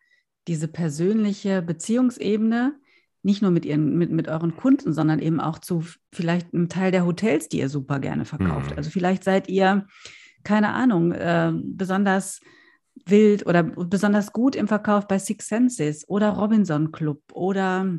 diese 0.48 0.68
persönliche 0.68 1.62
Beziehungsebene, 1.62 2.76
nicht 3.24 3.42
nur 3.42 3.52
mit 3.52 3.66
ihren, 3.66 3.98
mit, 3.98 4.12
mit 4.12 4.30
euren 4.30 4.56
Kunden, 4.56 4.94
sondern 4.94 5.20
eben 5.20 5.42
auch 5.42 5.60
zu 5.60 5.84
vielleicht 6.14 6.54
einem 6.54 6.70
Teil 6.70 6.92
der 6.92 7.06
Hotels, 7.06 7.50
die 7.50 7.60
ihr 7.60 7.68
super 7.68 8.00
gerne 8.00 8.24
verkauft. 8.24 8.72
Mhm. 8.72 8.78
Also 8.78 8.90
vielleicht 8.90 9.24
seid 9.26 9.50
ihr, 9.50 9.86
keine 10.44 10.70
Ahnung, 10.70 11.12
äh, 11.12 11.52
besonders 11.54 12.40
wild 13.06 13.46
oder 13.46 13.64
besonders 13.64 14.34
gut 14.34 14.56
im 14.56 14.68
Verkauf 14.68 15.08
bei 15.08 15.20
Six 15.20 15.48
Senses 15.48 16.08
oder 16.10 16.30
Robinson 16.30 16.92
Club 16.92 17.22
oder 17.34 17.98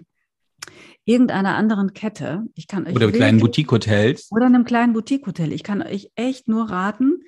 irgendeiner 1.04 1.56
anderen 1.56 1.92
Kette. 1.92 2.44
Ich 2.54 2.66
kann 2.66 2.86
euch 2.86 2.94
Oder 2.94 3.10
kleinen 3.10 3.40
Boutique-Hotels. 3.40 4.30
oder 4.30 4.46
einem 4.46 4.64
kleinen 4.64 4.92
Boutique-Hotel. 4.92 5.52
Ich 5.52 5.62
kann 5.62 5.82
euch 5.82 6.10
echt 6.14 6.48
nur 6.48 6.70
raten, 6.70 7.22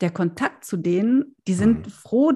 der 0.00 0.10
Kontakt 0.10 0.64
zu 0.64 0.76
denen, 0.76 1.36
die 1.46 1.54
sind 1.54 1.86
Mhm. 1.86 1.90
froh 1.90 2.32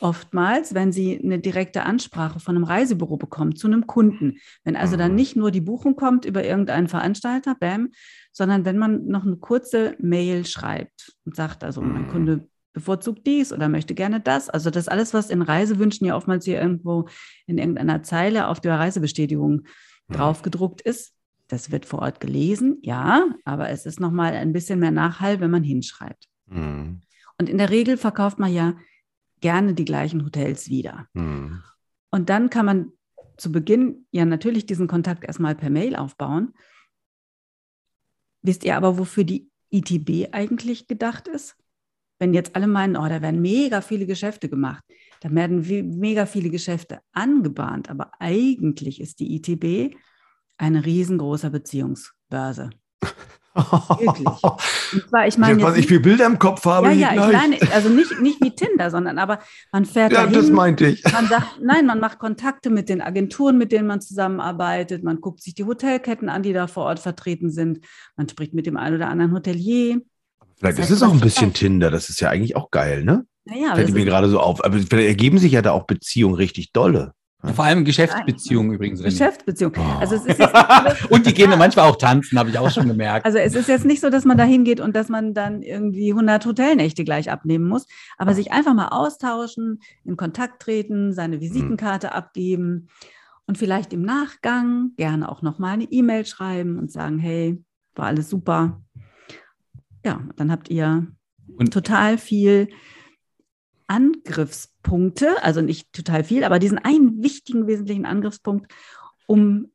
oftmals, 0.00 0.74
wenn 0.74 0.92
sie 0.92 1.18
eine 1.22 1.38
direkte 1.38 1.84
Ansprache 1.84 2.38
von 2.38 2.54
einem 2.54 2.64
Reisebüro 2.64 3.16
bekommen, 3.16 3.56
zu 3.56 3.66
einem 3.66 3.86
Kunden. 3.86 4.38
Wenn 4.62 4.76
also 4.76 4.96
dann 4.98 5.12
Mhm. 5.12 5.16
nicht 5.16 5.36
nur 5.36 5.50
die 5.50 5.62
Buchung 5.62 5.96
kommt 5.96 6.26
über 6.26 6.44
irgendeinen 6.44 6.88
Veranstalter, 6.88 7.54
bam, 7.58 7.90
sondern 8.32 8.66
wenn 8.66 8.76
man 8.76 9.06
noch 9.06 9.24
eine 9.24 9.36
kurze 9.36 9.96
Mail 9.98 10.44
schreibt 10.44 11.14
und 11.24 11.34
sagt, 11.34 11.64
also 11.64 11.80
mein 11.80 12.02
Mhm. 12.02 12.08
Kunde 12.08 12.48
bevorzugt 12.76 13.26
dies 13.26 13.54
oder 13.54 13.70
möchte 13.70 13.94
gerne 13.94 14.20
das. 14.20 14.50
Also 14.50 14.68
das 14.68 14.86
alles, 14.86 15.14
was 15.14 15.30
in 15.30 15.40
Reisewünschen 15.40 16.06
ja 16.06 16.14
oftmals 16.14 16.44
hier 16.44 16.60
irgendwo 16.60 17.08
in 17.46 17.56
irgendeiner 17.56 18.02
Zeile 18.02 18.48
auf 18.48 18.60
der 18.60 18.78
Reisebestätigung 18.78 19.62
Mhm. 20.08 20.14
draufgedruckt 20.14 20.82
ist, 20.82 21.14
das 21.48 21.70
wird 21.70 21.86
vor 21.86 22.00
Ort 22.00 22.20
gelesen, 22.20 22.78
ja, 22.82 23.26
aber 23.44 23.70
es 23.70 23.86
ist 23.86 23.98
nochmal 23.98 24.34
ein 24.34 24.52
bisschen 24.52 24.78
mehr 24.78 24.90
Nachhall, 24.90 25.40
wenn 25.40 25.50
man 25.50 25.64
hinschreibt. 25.64 26.28
Mhm. 26.46 27.00
Und 27.38 27.48
in 27.48 27.58
der 27.58 27.70
Regel 27.70 27.96
verkauft 27.96 28.38
man 28.38 28.52
ja 28.52 28.76
gerne 29.40 29.72
die 29.74 29.84
gleichen 29.86 30.24
Hotels 30.24 30.68
wieder. 30.68 31.06
Mhm. 31.14 31.62
Und 32.10 32.28
dann 32.28 32.50
kann 32.50 32.66
man 32.66 32.92
zu 33.38 33.50
Beginn 33.50 34.06
ja 34.10 34.26
natürlich 34.26 34.66
diesen 34.66 34.86
Kontakt 34.86 35.24
erstmal 35.24 35.54
per 35.54 35.70
Mail 35.70 35.96
aufbauen. 35.96 36.52
Wisst 38.42 38.64
ihr 38.64 38.76
aber, 38.76 38.98
wofür 38.98 39.24
die 39.24 39.50
ITB 39.70 40.28
eigentlich 40.32 40.86
gedacht 40.86 41.26
ist? 41.26 41.56
Wenn 42.18 42.32
jetzt 42.34 42.56
alle 42.56 42.66
meinen, 42.66 42.96
oh, 42.96 43.06
da 43.08 43.20
werden 43.22 43.42
mega 43.42 43.80
viele 43.80 44.06
Geschäfte 44.06 44.48
gemacht, 44.48 44.82
da 45.20 45.30
werden 45.30 45.68
we- 45.68 45.82
mega 45.82 46.26
viele 46.26 46.50
Geschäfte 46.50 47.00
angebahnt, 47.12 47.90
aber 47.90 48.10
eigentlich 48.18 49.00
ist 49.00 49.20
die 49.20 49.34
ITB 49.36 49.94
eine 50.58 50.84
riesengroße 50.84 51.50
Beziehungsbörse. 51.50 52.70
Wirklich. 53.54 54.26
Und 54.92 55.08
zwar, 55.08 55.26
ich 55.26 55.38
meine, 55.38 55.62
was 55.62 55.76
ich 55.78 55.86
für 55.86 55.98
Bilder 55.98 56.26
im 56.26 56.38
Kopf 56.38 56.64
habe. 56.66 56.92
ja, 56.92 57.14
ja, 57.14 57.26
ich 57.26 57.32
meine, 57.36 57.72
also 57.72 57.88
nicht, 57.88 58.20
nicht 58.20 58.42
wie 58.42 58.54
Tinder, 58.54 58.90
sondern 58.90 59.18
aber 59.18 59.38
man 59.72 59.86
fährt 59.86 60.12
ja, 60.12 60.24
das 60.26 60.32
dahin, 60.34 60.52
meinte 60.54 60.86
ich. 60.88 61.02
man 61.10 61.26
sagt, 61.26 61.60
nein, 61.62 61.86
man 61.86 61.98
macht 61.98 62.18
Kontakte 62.18 62.68
mit 62.68 62.88
den 62.90 63.00
Agenturen, 63.00 63.56
mit 63.56 63.72
denen 63.72 63.86
man 63.86 64.00
zusammenarbeitet, 64.02 65.02
man 65.04 65.20
guckt 65.22 65.42
sich 65.42 65.54
die 65.54 65.64
Hotelketten 65.64 66.28
an, 66.28 66.42
die 66.42 66.52
da 66.52 66.66
vor 66.66 66.84
Ort 66.84 66.98
vertreten 66.98 67.50
sind, 67.50 67.80
man 68.16 68.28
spricht 68.28 68.52
mit 68.52 68.66
dem 68.66 68.76
einen 68.76 68.96
oder 68.96 69.08
anderen 69.08 69.32
Hotelier. 69.32 70.02
Vielleicht 70.58 70.78
Das 70.78 70.90
ist 70.90 70.96
es 70.96 71.02
auch 71.02 71.12
ein 71.12 71.20
bisschen 71.20 71.48
sieht 71.48 71.56
Tinder. 71.56 71.90
Das 71.90 72.08
ist 72.08 72.20
ja 72.20 72.30
eigentlich 72.30 72.56
auch 72.56 72.70
geil, 72.70 73.04
ne? 73.04 73.26
Naja, 73.44 73.68
aber 73.68 73.76
Fällt 73.76 73.94
mir 73.94 74.04
gerade 74.04 74.28
so 74.28 74.40
auf. 74.40 74.64
Aber 74.64 74.78
vielleicht 74.78 75.08
ergeben 75.08 75.38
sich 75.38 75.52
ja 75.52 75.62
da 75.62 75.72
auch 75.72 75.86
Beziehungen 75.86 76.34
richtig 76.34 76.72
dolle. 76.72 77.12
Vor 77.54 77.64
allem 77.64 77.84
Geschäftsbeziehungen 77.84 78.72
übrigens. 78.72 79.00
René. 79.00 79.04
Geschäftsbeziehung. 79.04 79.72
Oh. 79.76 79.98
Also 80.00 80.16
es 80.16 80.26
ist 80.26 80.38
so, 80.38 80.46
Und 81.10 81.26
die 81.26 81.34
gehen 81.34 81.50
dann 81.50 81.58
manchmal 81.58 81.88
auch 81.88 81.96
tanzen, 81.96 82.38
habe 82.38 82.50
ich 82.50 82.58
auch 82.58 82.70
schon 82.70 82.88
gemerkt. 82.88 83.24
Also 83.24 83.38
es 83.38 83.54
ist 83.54 83.68
jetzt 83.68 83.84
nicht 83.84 84.00
so, 84.00 84.10
dass 84.10 84.24
man 84.24 84.36
da 84.36 84.44
hingeht 84.44 84.80
und 84.80 84.96
dass 84.96 85.08
man 85.08 85.34
dann 85.34 85.62
irgendwie 85.62 86.10
100 86.10 86.44
Hotelnächte 86.44 87.04
gleich 87.04 87.30
abnehmen 87.30 87.68
muss, 87.68 87.86
aber 88.18 88.34
sich 88.34 88.52
einfach 88.52 88.74
mal 88.74 88.88
austauschen, 88.88 89.80
in 90.04 90.16
Kontakt 90.16 90.62
treten, 90.62 91.12
seine 91.12 91.40
Visitenkarte 91.40 92.12
abgeben 92.12 92.88
und 93.46 93.58
vielleicht 93.58 93.92
im 93.92 94.02
Nachgang 94.02 94.92
gerne 94.96 95.30
auch 95.30 95.42
nochmal 95.42 95.74
eine 95.74 95.84
E-Mail 95.84 96.26
schreiben 96.26 96.78
und 96.78 96.90
sagen, 96.90 97.18
hey, 97.18 97.62
war 97.94 98.06
alles 98.06 98.28
super. 98.28 98.82
Ja, 100.06 100.20
dann 100.36 100.52
habt 100.52 100.70
ihr 100.70 101.08
Und- 101.58 101.72
total 101.72 102.16
viel 102.16 102.68
Angriffspunkte, 103.88 105.42
also 105.42 105.60
nicht 105.60 105.92
total 105.92 106.24
viel, 106.24 106.44
aber 106.44 106.58
diesen 106.58 106.78
einen 106.78 107.22
wichtigen, 107.22 107.66
wesentlichen 107.66 108.06
Angriffspunkt, 108.06 108.72
um 109.26 109.70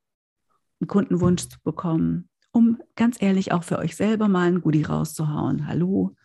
einen 0.80 0.88
Kundenwunsch 0.88 1.44
zu 1.50 1.58
bekommen, 1.64 2.30
um 2.52 2.80
ganz 2.96 3.22
ehrlich 3.22 3.52
auch 3.52 3.64
für 3.64 3.78
euch 3.78 3.96
selber 3.96 4.28
mal 4.28 4.48
ein 4.48 4.62
Goodie 4.62 4.84
rauszuhauen. 4.84 5.68
Hallo. 5.68 6.16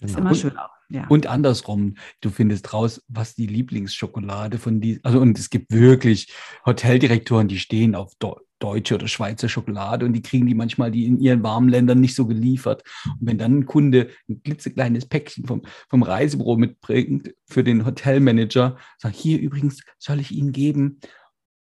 Ist 0.00 0.08
Genau. 0.14 0.20
immer 0.20 0.30
Und- 0.30 0.36
schön 0.36 0.56
auch. 0.56 0.70
Ja. 0.90 1.06
Und 1.08 1.26
andersrum, 1.26 1.96
du 2.22 2.30
findest 2.30 2.72
raus, 2.72 3.04
was 3.08 3.34
die 3.34 3.46
Lieblingsschokolade 3.46 4.56
von 4.58 4.80
die, 4.80 5.00
also 5.04 5.20
und 5.20 5.38
es 5.38 5.50
gibt 5.50 5.70
wirklich 5.70 6.32
Hoteldirektoren, 6.64 7.46
die 7.46 7.58
stehen 7.58 7.94
auf 7.94 8.14
Deu- 8.18 8.40
deutsche 8.58 8.94
oder 8.94 9.08
Schweizer 9.08 9.48
Schokolade 9.48 10.06
und 10.06 10.12
die 10.12 10.22
kriegen 10.22 10.46
die 10.46 10.54
manchmal 10.54 10.90
die 10.90 11.06
in 11.06 11.20
ihren 11.20 11.42
warmen 11.42 11.68
Ländern 11.68 12.00
nicht 12.00 12.14
so 12.14 12.26
geliefert. 12.26 12.82
Und 13.20 13.26
wenn 13.26 13.38
dann 13.38 13.58
ein 13.58 13.66
Kunde 13.66 14.08
ein 14.28 14.42
klitzekleines 14.42 15.06
Päckchen 15.06 15.46
vom, 15.46 15.62
vom 15.88 16.02
Reisebüro 16.02 16.56
mitbringt 16.56 17.34
für 17.46 17.62
den 17.62 17.84
Hotelmanager, 17.84 18.76
sagt, 18.98 19.16
hier 19.16 19.40
übrigens 19.40 19.82
soll 19.98 20.20
ich 20.20 20.32
Ihnen 20.32 20.52
geben. 20.52 21.00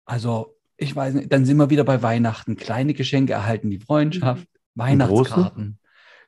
Also, 0.05 0.57
ich 0.77 0.95
weiß 0.95 1.15
nicht, 1.15 1.33
dann 1.33 1.45
sind 1.45 1.57
wir 1.59 1.71
wieder 1.71 1.85
bei 1.85 2.03
Weihnachten. 2.03 2.57
Kleine 2.57 2.95
Geschenke 2.95 3.35
erhalten 3.35 3.71
die 3.71 3.81
Freundschaft, 3.81 4.47
Weihnachtskarten. 4.75 5.80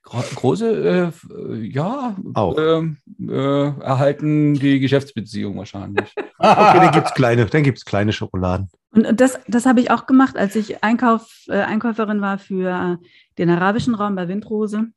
Gro 0.02 0.22
große, 0.34 1.12
äh, 1.30 1.32
äh, 1.32 1.64
ja, 1.64 2.16
Auch. 2.34 2.58
ähm, 2.58 2.96
äh, 3.20 3.32
erhalten 3.80 4.54
die 4.54 4.80
Geschäftsbeziehung 4.80 5.56
wahrscheinlich. 5.56 6.14
Okay, 6.44 6.78
dann 6.80 6.90
gibt's 6.90 7.14
kleine, 7.14 7.46
dann 7.46 7.62
gibt's 7.62 7.84
kleine 7.84 8.12
Schokoladen. 8.12 8.68
Und 8.90 9.06
und 9.06 9.20
das, 9.20 9.38
das 9.46 9.64
habe 9.64 9.80
ich 9.80 9.92
auch 9.92 10.06
gemacht, 10.06 10.36
als 10.36 10.56
ich 10.56 10.82
Einkauf, 10.82 11.44
äh, 11.46 11.60
Einkäuferin 11.60 12.20
war 12.20 12.36
für 12.36 12.98
den 13.38 13.48
arabischen 13.48 13.94
Raum 13.94 14.16
bei 14.16 14.26
Windrose 14.26 14.88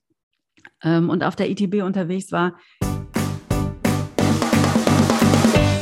ähm, 0.82 1.12
und 1.12 1.24
auf 1.24 1.36
der 1.36 1.52
ITB 1.52 1.84
unterwegs 1.84 2.32
war. 2.32 2.56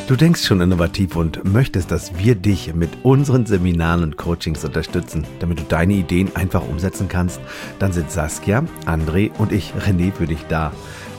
Du 0.06 0.16
denkst 0.16 0.44
schon 0.44 0.60
innovativ 0.60 1.16
und 1.16 1.50
möchtest, 1.50 1.90
dass 1.90 2.18
wir 2.18 2.34
dich 2.34 2.74
mit 2.74 2.90
unseren 3.04 3.46
Seminaren 3.46 4.02
und 4.02 4.18
Coachings 4.18 4.62
unterstützen, 4.62 5.26
damit 5.40 5.60
du 5.60 5.62
deine 5.62 5.94
Ideen 5.94 6.36
einfach 6.36 6.60
umsetzen 6.68 7.08
kannst, 7.08 7.40
dann 7.78 7.90
sind 7.90 8.10
Saskia, 8.10 8.66
André 8.84 9.30
und 9.38 9.50
ich, 9.50 9.72
René, 9.72 10.12
für 10.12 10.26
dich 10.26 10.44
da. 10.50 10.72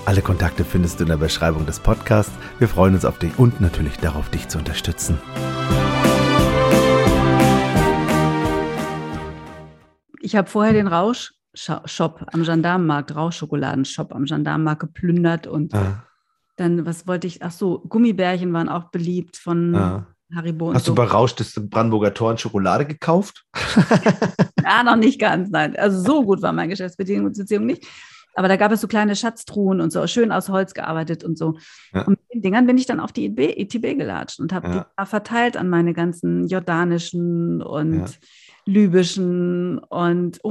Alle 0.05 0.21
Kontakte 0.21 0.63
findest 0.63 0.99
du 0.99 1.05
in 1.05 1.09
der 1.09 1.17
Beschreibung 1.17 1.65
des 1.65 1.79
Podcasts. 1.79 2.31
Wir 2.59 2.67
freuen 2.67 2.93
uns 2.93 3.05
auf 3.05 3.17
dich 3.17 3.31
und 3.39 3.59
natürlich 3.59 3.97
darauf, 3.97 4.29
dich 4.29 4.49
zu 4.49 4.59
unterstützen. 4.59 5.17
Ich 10.21 10.35
habe 10.35 10.47
vorher 10.47 10.73
den 10.73 10.85
Rausch-Shop 10.85 12.27
am 12.31 12.43
Gendarmenmarkt, 12.43 13.15
Rauschschokoladenshop 13.15 14.13
am 14.13 14.25
Gendarmenmarkt 14.25 14.81
geplündert 14.81 15.47
und 15.47 15.73
Ah, 15.73 16.03
dann, 16.55 16.85
was 16.85 17.07
wollte 17.07 17.27
ich, 17.27 17.43
ach 17.43 17.51
so, 17.51 17.79
Gummibärchen 17.79 18.51
waren 18.53 18.69
auch 18.69 18.85
beliebt 18.91 19.37
von 19.37 19.75
ah. 19.75 20.07
Haribo 20.33 20.73
Hast 20.73 20.85
so. 20.85 20.91
du 20.91 20.95
bei 20.95 21.05
Rausch 21.05 21.35
des 21.35 21.53
Brandenburger 21.69 22.13
Tor 22.13 22.29
eine 22.29 22.37
Schokolade 22.39 22.85
gekauft? 22.85 23.45
Ja, 24.67 24.83
noch 24.83 24.95
nicht 24.95 25.19
ganz, 25.19 25.51
nein. 25.51 25.75
Also 25.75 26.01
so 26.01 26.23
gut 26.25 26.41
war 26.41 26.51
meine 26.51 26.69
Geschäftsbeziehung 26.69 27.31
nicht. 27.67 27.85
Aber 28.33 28.47
da 28.47 28.55
gab 28.55 28.71
es 28.71 28.81
so 28.81 28.87
kleine 28.87 29.15
Schatztruhen 29.15 29.79
und 29.79 29.91
so, 29.93 30.07
schön 30.07 30.31
aus 30.31 30.49
Holz 30.49 30.73
gearbeitet 30.73 31.23
und 31.23 31.37
so. 31.37 31.57
Ja. 31.93 32.01
Und 32.01 32.17
mit 32.19 32.33
den 32.33 32.41
Dingern 32.41 32.65
bin 32.65 32.77
ich 32.79 32.87
dann 32.87 32.99
auf 32.99 33.11
die 33.11 33.25
ITB, 33.27 33.57
ITB 33.59 33.95
gelatscht 33.95 34.39
und 34.39 34.51
habe 34.53 34.67
Ja. 34.67 34.73
die 34.73 34.81
da 34.97 35.05
verteilt 35.05 35.55
an 35.55 35.69
meine 35.69 35.93
ganzen 35.93 36.47
jordanischen 36.47 37.61
und 37.61 37.93
Ja. 37.93 38.05
libyschen 38.65 39.77
und 39.77 40.43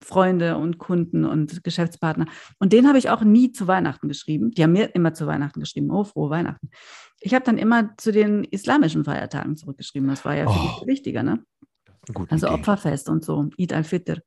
Omani-Freunde 0.00 0.56
und 0.56 0.78
Kunden 0.78 1.24
und 1.24 1.62
Geschäftspartner. 1.64 2.26
Und 2.58 2.72
den 2.72 2.86
habe 2.88 2.98
ich 2.98 3.10
auch 3.10 3.22
nie 3.22 3.52
zu 3.52 3.66
Weihnachten 3.66 4.08
geschrieben. 4.08 4.50
Die 4.50 4.62
haben 4.62 4.72
mir 4.72 4.94
immer 4.94 5.14
zu 5.14 5.26
Weihnachten 5.26 5.60
geschrieben, 5.60 5.90
oh, 5.90 6.04
frohe 6.04 6.30
Weihnachten. 6.30 6.70
Ich 7.20 7.34
habe 7.34 7.44
dann 7.44 7.58
immer 7.58 7.96
zu 7.96 8.12
den 8.12 8.44
islamischen 8.44 9.04
Feiertagen 9.04 9.56
zurückgeschrieben. 9.56 10.08
Das 10.08 10.24
war 10.24 10.34
ja 10.34 10.50
viel, 10.50 10.70
Oh. 10.70 10.78
viel 10.78 10.88
wichtiger, 10.88 11.22
ne? 11.22 11.44
Also 12.28 12.46
Idee. 12.46 12.54
Opferfest 12.54 13.08
und 13.08 13.24
so, 13.24 13.50
Eid 13.58 13.72
al-Fitr. 13.72 14.20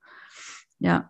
Ja, 0.79 1.09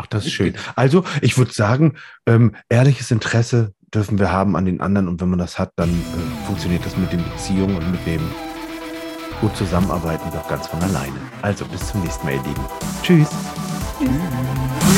Ach, 0.00 0.06
das 0.06 0.26
ist 0.26 0.32
schön. 0.32 0.54
Also, 0.76 1.02
ich 1.22 1.38
würde 1.38 1.52
sagen, 1.52 1.96
ähm, 2.24 2.54
ehrliches 2.68 3.10
Interesse 3.10 3.74
dürfen 3.92 4.20
wir 4.20 4.30
haben 4.30 4.54
an 4.54 4.64
den 4.64 4.80
anderen 4.80 5.08
und 5.08 5.20
wenn 5.20 5.28
man 5.28 5.40
das 5.40 5.58
hat, 5.58 5.72
dann 5.74 5.90
äh, 5.90 6.46
funktioniert 6.46 6.86
das 6.86 6.96
mit 6.96 7.10
den 7.12 7.24
Beziehungen 7.24 7.74
und 7.76 7.90
mit 7.90 8.06
dem 8.06 8.20
gut 9.40 9.56
zusammenarbeiten 9.56 10.30
doch 10.32 10.46
ganz 10.48 10.68
von 10.68 10.80
alleine. 10.82 11.16
Also, 11.42 11.64
bis 11.64 11.88
zum 11.88 12.02
nächsten 12.02 12.24
Mal, 12.26 12.34
ihr 12.36 12.42
Lieben. 12.44 12.64
Tschüss. 13.02 13.28
Tschüss. 13.98 14.97